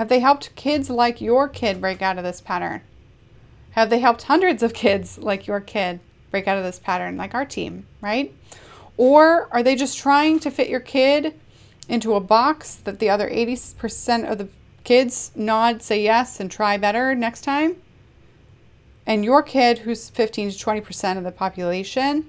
have 0.01 0.09
they 0.09 0.19
helped 0.19 0.55
kids 0.55 0.89
like 0.89 1.21
your 1.21 1.47
kid 1.47 1.79
break 1.79 2.01
out 2.01 2.17
of 2.17 2.23
this 2.23 2.41
pattern? 2.41 2.81
Have 3.73 3.91
they 3.91 3.99
helped 3.99 4.23
hundreds 4.23 4.63
of 4.63 4.73
kids 4.73 5.19
like 5.19 5.45
your 5.45 5.59
kid 5.59 5.99
break 6.31 6.47
out 6.47 6.57
of 6.57 6.63
this 6.63 6.79
pattern, 6.79 7.17
like 7.17 7.35
our 7.35 7.45
team, 7.45 7.85
right? 8.01 8.33
Or 8.97 9.47
are 9.51 9.61
they 9.61 9.75
just 9.75 9.99
trying 9.99 10.39
to 10.39 10.49
fit 10.49 10.69
your 10.69 10.79
kid 10.79 11.39
into 11.87 12.15
a 12.15 12.19
box 12.19 12.73
that 12.73 12.97
the 12.97 13.11
other 13.11 13.29
80% 13.29 14.27
of 14.27 14.39
the 14.39 14.47
kids 14.83 15.31
nod, 15.35 15.83
say 15.83 16.01
yes, 16.01 16.39
and 16.39 16.49
try 16.49 16.77
better 16.77 17.13
next 17.13 17.41
time? 17.41 17.75
And 19.05 19.23
your 19.23 19.43
kid, 19.43 19.79
who's 19.79 20.09
15 20.09 20.49
to 20.49 20.57
20% 20.57 21.19
of 21.19 21.23
the 21.23 21.31
population, 21.31 22.25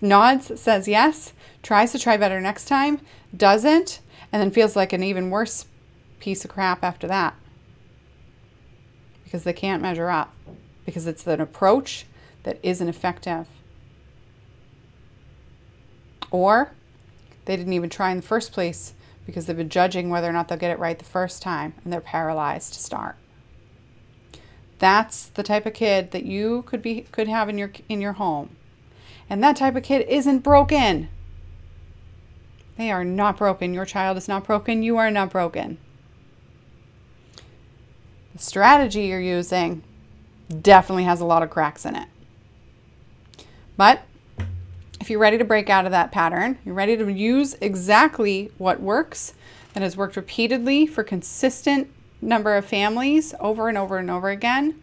nods, 0.00 0.60
says 0.60 0.86
yes, 0.86 1.32
tries 1.64 1.90
to 1.90 1.98
try 1.98 2.16
better 2.16 2.40
next 2.40 2.66
time, 2.66 3.00
doesn't, 3.36 3.98
and 4.30 4.40
then 4.40 4.52
feels 4.52 4.76
like 4.76 4.92
an 4.92 5.02
even 5.02 5.30
worse 5.30 5.66
piece 6.20 6.44
of 6.44 6.50
crap 6.50 6.82
after 6.82 7.06
that 7.06 7.34
because 9.24 9.44
they 9.44 9.52
can't 9.52 9.82
measure 9.82 10.08
up 10.08 10.32
because 10.84 11.06
it's 11.06 11.26
an 11.26 11.40
approach 11.40 12.06
that 12.44 12.58
isn't 12.62 12.88
effective. 12.88 13.48
Or 16.30 16.72
they 17.44 17.56
didn't 17.56 17.72
even 17.72 17.90
try 17.90 18.10
in 18.10 18.16
the 18.16 18.22
first 18.22 18.52
place 18.52 18.94
because 19.26 19.46
they've 19.46 19.56
been 19.56 19.68
judging 19.68 20.08
whether 20.08 20.28
or 20.28 20.32
not 20.32 20.48
they'll 20.48 20.58
get 20.58 20.70
it 20.70 20.78
right 20.78 20.98
the 20.98 21.04
first 21.04 21.42
time 21.42 21.74
and 21.82 21.92
they're 21.92 22.00
paralyzed 22.00 22.72
to 22.74 22.78
start. 22.80 23.16
That's 24.78 25.26
the 25.26 25.42
type 25.42 25.66
of 25.66 25.74
kid 25.74 26.12
that 26.12 26.24
you 26.24 26.62
could 26.62 26.82
be 26.82 27.02
could 27.12 27.28
have 27.28 27.48
in 27.48 27.58
your 27.58 27.72
in 27.88 28.00
your 28.00 28.14
home. 28.14 28.50
And 29.28 29.42
that 29.42 29.56
type 29.56 29.74
of 29.74 29.82
kid 29.82 30.06
isn't 30.08 30.40
broken. 30.40 31.08
They 32.76 32.90
are 32.92 33.04
not 33.04 33.38
broken. 33.38 33.74
Your 33.74 33.86
child 33.86 34.16
is 34.16 34.28
not 34.28 34.44
broken. 34.44 34.82
You 34.82 34.98
are 34.98 35.10
not 35.10 35.30
broken. 35.30 35.78
The 38.36 38.42
strategy 38.42 39.06
you're 39.06 39.18
using 39.18 39.82
definitely 40.60 41.04
has 41.04 41.22
a 41.22 41.24
lot 41.24 41.42
of 41.42 41.48
cracks 41.48 41.86
in 41.86 41.96
it. 41.96 42.06
But 43.78 44.02
if 45.00 45.08
you're 45.08 45.18
ready 45.18 45.38
to 45.38 45.44
break 45.44 45.70
out 45.70 45.86
of 45.86 45.92
that 45.92 46.12
pattern, 46.12 46.58
you're 46.62 46.74
ready 46.74 46.98
to 46.98 47.10
use 47.10 47.56
exactly 47.62 48.50
what 48.58 48.78
works 48.78 49.32
and 49.74 49.82
has 49.82 49.96
worked 49.96 50.16
repeatedly 50.16 50.86
for 50.86 51.02
consistent 51.02 51.90
number 52.20 52.54
of 52.56 52.66
families 52.66 53.32
over 53.40 53.70
and 53.70 53.78
over 53.78 53.96
and 53.96 54.10
over 54.10 54.28
again. 54.28 54.82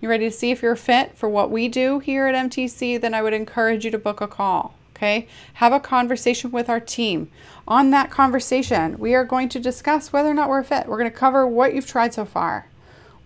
You're 0.00 0.10
ready 0.10 0.30
to 0.30 0.34
see 0.34 0.50
if 0.50 0.62
you're 0.62 0.74
fit 0.74 1.14
for 1.18 1.28
what 1.28 1.50
we 1.50 1.68
do 1.68 1.98
here 1.98 2.26
at 2.26 2.50
MTC, 2.50 2.98
then 2.98 3.12
I 3.12 3.20
would 3.20 3.34
encourage 3.34 3.84
you 3.84 3.90
to 3.90 3.98
book 3.98 4.22
a 4.22 4.28
call. 4.28 4.74
Okay, 4.94 5.28
have 5.54 5.74
a 5.74 5.80
conversation 5.80 6.50
with 6.50 6.70
our 6.70 6.80
team. 6.80 7.30
On 7.68 7.90
that 7.90 8.10
conversation, 8.10 8.98
we 8.98 9.14
are 9.14 9.24
going 9.26 9.50
to 9.50 9.60
discuss 9.60 10.14
whether 10.14 10.30
or 10.30 10.34
not 10.34 10.48
we're 10.48 10.62
fit. 10.62 10.86
We're 10.86 10.96
going 10.96 11.10
to 11.10 11.16
cover 11.16 11.46
what 11.46 11.74
you've 11.74 11.86
tried 11.86 12.14
so 12.14 12.24
far, 12.24 12.68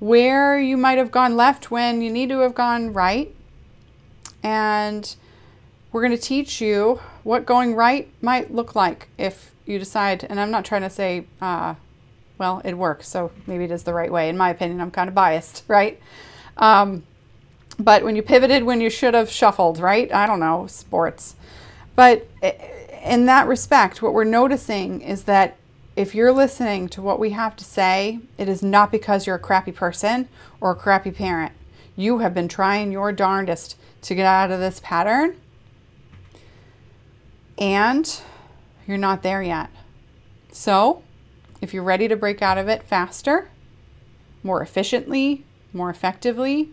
where 0.01 0.59
you 0.59 0.77
might 0.77 0.99
have 0.99 1.11
gone 1.11 1.37
left 1.37 1.71
when 1.71 2.01
you 2.03 2.11
need 2.11 2.31
to 2.31 2.41
have 2.41 2.55
gone 2.55 2.93
right, 2.93 3.35
and 4.43 5.15
we're 5.93 6.01
going 6.01 6.17
to 6.17 6.23
teach 6.23 6.61
you 6.61 7.01
what 7.23 7.47
going 7.47 7.75
right 7.75 8.11
might 8.23 8.53
look 8.53 8.75
like 8.75 9.09
if 9.19 9.55
you 9.67 9.79
decide, 9.79 10.25
and 10.25 10.41
I'm 10.41 10.51
not 10.51 10.65
trying 10.65 10.83
to 10.83 10.91
say, 10.91 11.27
uh, 11.41 11.75
well, 12.39 12.63
it 12.65 12.75
works, 12.75 13.09
so 13.09 13.31
maybe 13.47 13.65
it 13.65 13.71
is 13.71 13.83
the 13.83 13.95
right 13.95 14.11
way. 14.11 14.29
In 14.29 14.37
my 14.37 14.51
opinion, 14.51 14.81
I'm 14.81 14.91
kind 14.91 15.09
of 15.09 15.15
biased, 15.15 15.63
right? 15.69 16.01
Um, 16.57 17.05
but 17.79 18.03
when 18.03 18.17
you 18.17 18.23
pivoted 18.23 18.65
when 18.65 18.81
you 18.81 18.91
should 18.91 19.15
have 19.15 19.31
shuffled, 19.31 19.79
right? 19.79 20.13
I 20.13 20.27
don't 20.27 20.41
know, 20.41 20.67
sports. 20.67 21.37
But 21.97 22.27
in 23.03 23.27
that 23.27 23.47
respect, 23.47 24.03
what 24.03 24.13
we're 24.15 24.25
noticing 24.25 25.01
is 25.01 25.25
that 25.25 25.57
if 25.96 26.14
you're 26.14 26.33
listening 26.33 26.88
to 26.90 27.03
what 27.03 27.18
we 27.18 27.31
have 27.31 27.57
to 27.57 27.64
say, 27.64 28.20
it 28.38 28.48
is 28.48 28.62
not 28.62 28.92
because 28.92 29.27
you're 29.27 29.37
a 29.37 29.40
crappy 29.40 29.73
person 29.73 30.29
or 30.60 30.71
a 30.73 30.77
crappy 30.77 31.10
parent. 31.10 31.52
You 31.96 32.19
have 32.19 32.33
been 32.33 32.48
trying 32.48 32.92
your 32.92 33.12
darndest 33.12 33.77
to 34.02 34.15
get 34.15 34.27
out 34.27 34.50
of 34.50 34.60
this 34.60 34.81
pattern 34.83 35.37
and 37.58 38.21
you're 38.87 38.96
not 38.96 39.23
there 39.23 39.42
yet. 39.42 39.69
So, 40.50 41.02
if 41.60 41.75
you're 41.75 41.83
ready 41.83 42.08
to 42.08 42.17
break 42.17 42.40
out 42.40 42.56
of 42.56 42.69
it 42.69 42.83
faster, 42.83 43.50
more 44.42 44.62
efficiently, 44.62 45.44
more 45.73 45.90
effectively, 45.90 46.71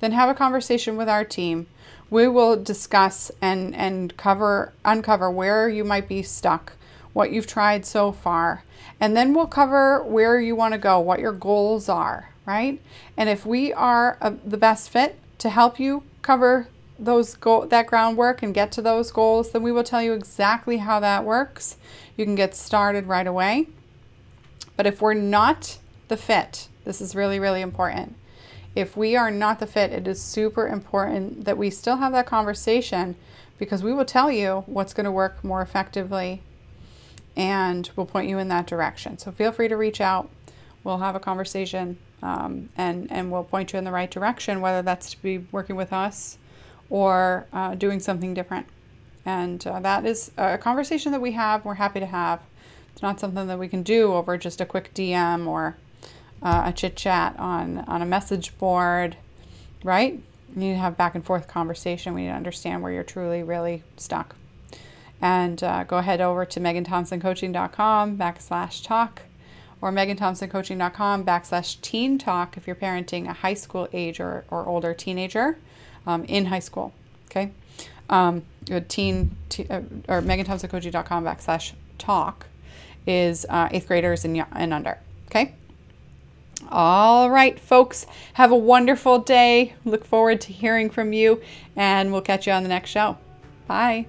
then 0.00 0.12
have 0.12 0.28
a 0.28 0.34
conversation 0.34 0.96
with 0.96 1.08
our 1.08 1.24
team. 1.24 1.66
We 2.10 2.28
will 2.28 2.56
discuss 2.62 3.30
and, 3.40 3.74
and 3.74 4.16
cover 4.16 4.72
uncover 4.84 5.30
where 5.30 5.68
you 5.68 5.84
might 5.84 6.08
be 6.08 6.22
stuck, 6.22 6.74
what 7.14 7.32
you've 7.32 7.46
tried 7.46 7.86
so 7.86 8.12
far, 8.12 8.62
and 9.00 9.16
then 9.16 9.32
we'll 9.32 9.46
cover 9.46 10.02
where 10.02 10.38
you 10.38 10.54
want 10.54 10.72
to 10.72 10.78
go, 10.78 11.00
what 11.00 11.20
your 11.20 11.32
goals 11.32 11.88
are, 11.88 12.30
right? 12.44 12.80
And 13.16 13.28
if 13.30 13.46
we 13.46 13.72
are 13.72 14.18
a, 14.20 14.32
the 14.44 14.58
best 14.58 14.90
fit 14.90 15.18
to 15.38 15.48
help 15.48 15.80
you 15.80 16.02
cover 16.20 16.68
those 16.98 17.34
that 17.34 17.86
groundwork 17.86 18.42
and 18.42 18.52
get 18.54 18.70
to 18.72 18.82
those 18.82 19.10
goals, 19.10 19.52
then 19.52 19.62
we 19.62 19.72
will 19.72 19.82
tell 19.82 20.02
you 20.02 20.12
exactly 20.12 20.78
how 20.78 21.00
that 21.00 21.24
works. 21.24 21.76
You 22.16 22.24
can 22.24 22.34
get 22.34 22.54
started 22.54 23.06
right 23.06 23.26
away. 23.26 23.68
But 24.76 24.86
if 24.86 25.00
we're 25.00 25.14
not 25.14 25.78
the 26.08 26.16
fit, 26.16 26.68
this 26.84 27.00
is 27.00 27.14
really, 27.14 27.38
really 27.38 27.60
important. 27.60 28.16
If 28.74 28.96
we 28.96 29.16
are 29.16 29.30
not 29.30 29.60
the 29.60 29.66
fit, 29.66 29.92
it 29.92 30.08
is 30.08 30.20
super 30.20 30.66
important 30.66 31.44
that 31.44 31.58
we 31.58 31.70
still 31.70 31.96
have 31.96 32.12
that 32.12 32.26
conversation 32.26 33.14
because 33.56 33.84
we 33.84 33.92
will 33.92 34.04
tell 34.04 34.32
you 34.32 34.64
what's 34.66 34.94
going 34.94 35.04
to 35.04 35.12
work 35.12 35.44
more 35.44 35.62
effectively 35.62 36.42
and 37.36 37.90
we'll 37.96 38.06
point 38.06 38.28
you 38.28 38.38
in 38.38 38.48
that 38.48 38.66
direction. 38.66 39.18
So 39.18 39.32
feel 39.32 39.52
free 39.52 39.68
to 39.68 39.76
reach 39.76 40.00
out. 40.00 40.30
We'll 40.82 40.98
have 40.98 41.16
a 41.16 41.20
conversation 41.20 41.98
um, 42.22 42.70
and, 42.76 43.10
and 43.10 43.30
we'll 43.30 43.44
point 43.44 43.72
you 43.72 43.78
in 43.78 43.84
the 43.84 43.92
right 43.92 44.10
direction, 44.10 44.60
whether 44.60 44.82
that's 44.82 45.10
to 45.10 45.22
be 45.22 45.38
working 45.52 45.76
with 45.76 45.92
us 45.92 46.38
or 46.90 47.46
uh, 47.52 47.74
doing 47.74 48.00
something 48.00 48.34
different. 48.34 48.66
And 49.26 49.66
uh, 49.66 49.80
that 49.80 50.04
is 50.04 50.30
a 50.36 50.58
conversation 50.58 51.12
that 51.12 51.20
we 51.20 51.32
have, 51.32 51.64
we're 51.64 51.74
happy 51.74 52.00
to 52.00 52.06
have. 52.06 52.40
It's 52.92 53.02
not 53.02 53.18
something 53.18 53.46
that 53.46 53.58
we 53.58 53.68
can 53.68 53.82
do 53.82 54.12
over 54.12 54.38
just 54.38 54.60
a 54.60 54.66
quick 54.66 54.94
DM 54.94 55.46
or 55.46 55.76
uh, 56.42 56.64
a 56.66 56.72
chit 56.72 56.96
chat 56.96 57.34
on, 57.38 57.78
on 57.80 58.02
a 58.02 58.06
message 58.06 58.56
board, 58.58 59.16
right? 59.82 60.12
You 60.54 60.60
need 60.60 60.72
to 60.72 60.78
have 60.78 60.96
back 60.96 61.14
and 61.14 61.24
forth 61.24 61.48
conversation. 61.48 62.14
We 62.14 62.22
need 62.22 62.28
to 62.28 62.34
understand 62.34 62.82
where 62.82 62.92
you're 62.92 63.02
truly, 63.02 63.42
really 63.42 63.82
stuck. 63.96 64.36
And 65.24 65.62
uh, 65.64 65.84
go 65.84 65.96
ahead 65.96 66.20
over 66.20 66.44
to 66.44 66.60
meganthompsoncoaching.com 66.60 68.18
backslash 68.18 68.84
talk 68.84 69.22
or 69.80 69.90
meganthompsoncoaching.com 69.90 71.24
backslash 71.24 71.80
teen 71.80 72.18
talk 72.18 72.58
if 72.58 72.66
you're 72.66 72.76
parenting 72.76 73.26
a 73.26 73.32
high 73.32 73.54
school 73.54 73.88
age 73.94 74.20
or, 74.20 74.44
or 74.50 74.66
older 74.66 74.92
teenager 74.92 75.56
um, 76.06 76.24
in 76.24 76.44
high 76.44 76.58
school. 76.58 76.92
Okay. 77.30 77.52
Um, 78.10 78.42
teen, 78.88 79.34
t- 79.48 79.66
uh, 79.70 79.80
or 80.10 80.20
meganthompsoncoaching.com 80.20 81.24
backslash 81.24 81.72
talk 81.96 82.44
is 83.06 83.46
uh, 83.48 83.70
eighth 83.70 83.88
graders 83.88 84.26
and, 84.26 84.44
and 84.52 84.74
under. 84.74 84.98
Okay. 85.28 85.54
All 86.70 87.30
right, 87.30 87.58
folks, 87.58 88.06
have 88.34 88.52
a 88.52 88.56
wonderful 88.56 89.20
day. 89.20 89.72
Look 89.86 90.04
forward 90.04 90.42
to 90.42 90.52
hearing 90.52 90.90
from 90.90 91.14
you, 91.14 91.40
and 91.76 92.12
we'll 92.12 92.20
catch 92.20 92.46
you 92.46 92.52
on 92.52 92.62
the 92.62 92.68
next 92.68 92.90
show. 92.90 93.16
Bye. 93.66 94.04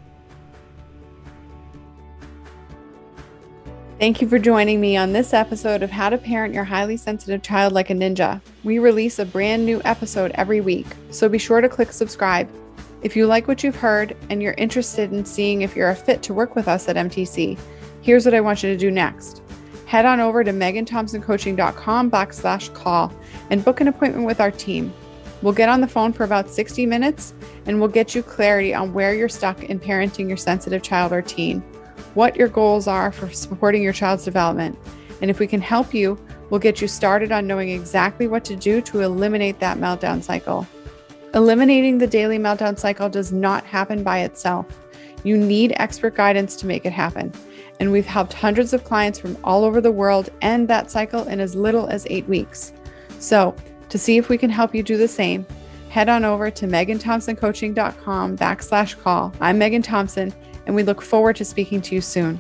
Thank 3.98 4.22
you 4.22 4.28
for 4.28 4.38
joining 4.38 4.82
me 4.82 4.98
on 4.98 5.14
this 5.14 5.34
episode 5.34 5.82
of 5.82 5.90
How 5.90 6.10
to 6.10 6.18
Parent 6.18 6.54
Your 6.54 6.66
Highly 6.66 6.98
Sensitive 6.98 7.42
Child 7.42 7.72
Like 7.72 7.92
a 7.92 7.94
Ninja. 7.94 8.42
We 8.66 8.78
release 8.78 9.20
a 9.20 9.26
brand 9.26 9.66
new 9.66 9.82
episode 9.86 10.32
every 10.36 10.60
week, 10.60 10.86
so 11.12 11.30
be 11.30 11.38
sure 11.38 11.62
to 11.62 11.70
click 11.70 11.94
subscribe. 11.94 12.50
If 13.04 13.16
you 13.16 13.26
like 13.26 13.48
what 13.48 13.64
you've 13.64 13.78
heard 13.78 14.18
and 14.30 14.44
you're 14.44 14.54
interested 14.56 15.14
in 15.14 15.24
seeing 15.24 15.62
if 15.62 15.78
you're 15.78 15.92
a 15.92 15.96
fit 15.96 16.22
to 16.24 16.34
work 16.34 16.58
with 16.58 16.68
us 16.68 16.90
at 16.90 16.98
MTC, 16.98 17.58
here's 18.02 18.26
what 18.26 18.34
I 18.34 18.42
want 18.42 18.64
you 18.64 18.70
to 18.70 18.78
do 18.78 18.92
next. 18.92 19.42
Head 19.86 20.06
on 20.06 20.20
over 20.20 20.44
to 20.44 20.52
meganthompsoncoaching.com 20.52 22.12
backslash 22.12 22.74
call 22.74 23.14
and 23.50 23.64
book 23.64 23.80
an 23.80 23.88
appointment 23.88 24.28
with 24.28 24.42
our 24.42 24.52
team. 24.52 24.94
We'll 25.42 25.54
get 25.54 25.70
on 25.70 25.80
the 25.80 25.88
phone 25.88 26.12
for 26.12 26.26
about 26.26 26.50
60 26.50 26.86
minutes 26.86 27.34
and 27.66 27.80
we'll 27.80 27.88
get 27.88 28.14
you 28.14 28.24
clarity 28.24 28.74
on 28.74 28.92
where 28.92 29.16
you're 29.16 29.30
stuck 29.30 29.64
in 29.64 29.80
parenting 29.80 30.28
your 30.28 30.36
sensitive 30.36 30.84
child 30.84 31.14
or 31.14 31.22
teen 31.22 31.64
what 32.16 32.36
your 32.36 32.48
goals 32.48 32.88
are 32.88 33.12
for 33.12 33.30
supporting 33.30 33.84
your 33.84 33.94
child's 33.94 34.26
development. 34.26 34.78
And 35.22 35.30
if 35.30 35.40
we 35.40 35.48
can 35.48 35.62
help 35.62 35.94
you, 35.94 36.20
we'll 36.50 36.60
get 36.60 36.82
you 36.82 36.88
started 36.88 37.32
on 37.32 37.48
knowing 37.48 37.70
exactly 37.70 38.28
what 38.28 38.44
to 38.46 38.56
do 38.56 38.82
to 38.82 39.02
eliminate 39.02 39.60
that 39.60 39.78
meltdown 39.78 40.24
cycle. 40.24 40.68
Eliminating 41.34 41.98
the 41.98 42.08
daily 42.08 42.40
meltdown 42.40 42.80
cycle 42.80 43.10
does 43.10 43.32
not 43.32 43.66
happen 43.66 44.04
by 44.04 44.20
itself. 44.20 44.66
You 45.24 45.38
need 45.38 45.74
expert 45.76 46.16
guidance 46.16 46.56
to 46.58 46.66
make 46.66 46.86
it 46.86 46.94
happen. 46.94 47.34
And 47.80 47.92
we've 47.92 48.06
helped 48.06 48.32
hundreds 48.32 48.72
of 48.72 48.86
clients 48.86 49.20
from 49.20 49.38
all 49.44 49.66
over 49.66 49.82
the 49.82 49.92
world 49.92 50.30
end 50.42 50.70
that 50.70 50.90
cycle 50.90 51.28
in 51.28 51.42
as 51.42 51.56
little 51.56 51.88
as 51.88 52.08
eight 52.10 52.28
weeks. 52.28 52.72
So, 53.20 53.56
to 53.90 53.98
see 53.98 54.18
if 54.18 54.30
we 54.30 54.38
can 54.38 54.50
help 54.50 54.74
you 54.74 54.82
do 54.82 54.98
the 54.98 55.08
same, 55.08 55.46
head 55.90 56.08
on 56.08 56.24
over 56.24 56.50
to 56.52 56.68
meganthompsoncoaching.com 56.68 58.38
backslash 58.38 59.02
call. 59.02 59.34
I'm 59.42 59.58
Megan 59.58 59.82
Thompson 59.82 60.34
and 60.66 60.76
we 60.76 60.84
look 60.84 61.02
forward 61.02 61.36
to 61.38 61.46
speaking 61.46 61.82
to 61.82 61.96
you 61.96 62.02
soon. 62.02 62.40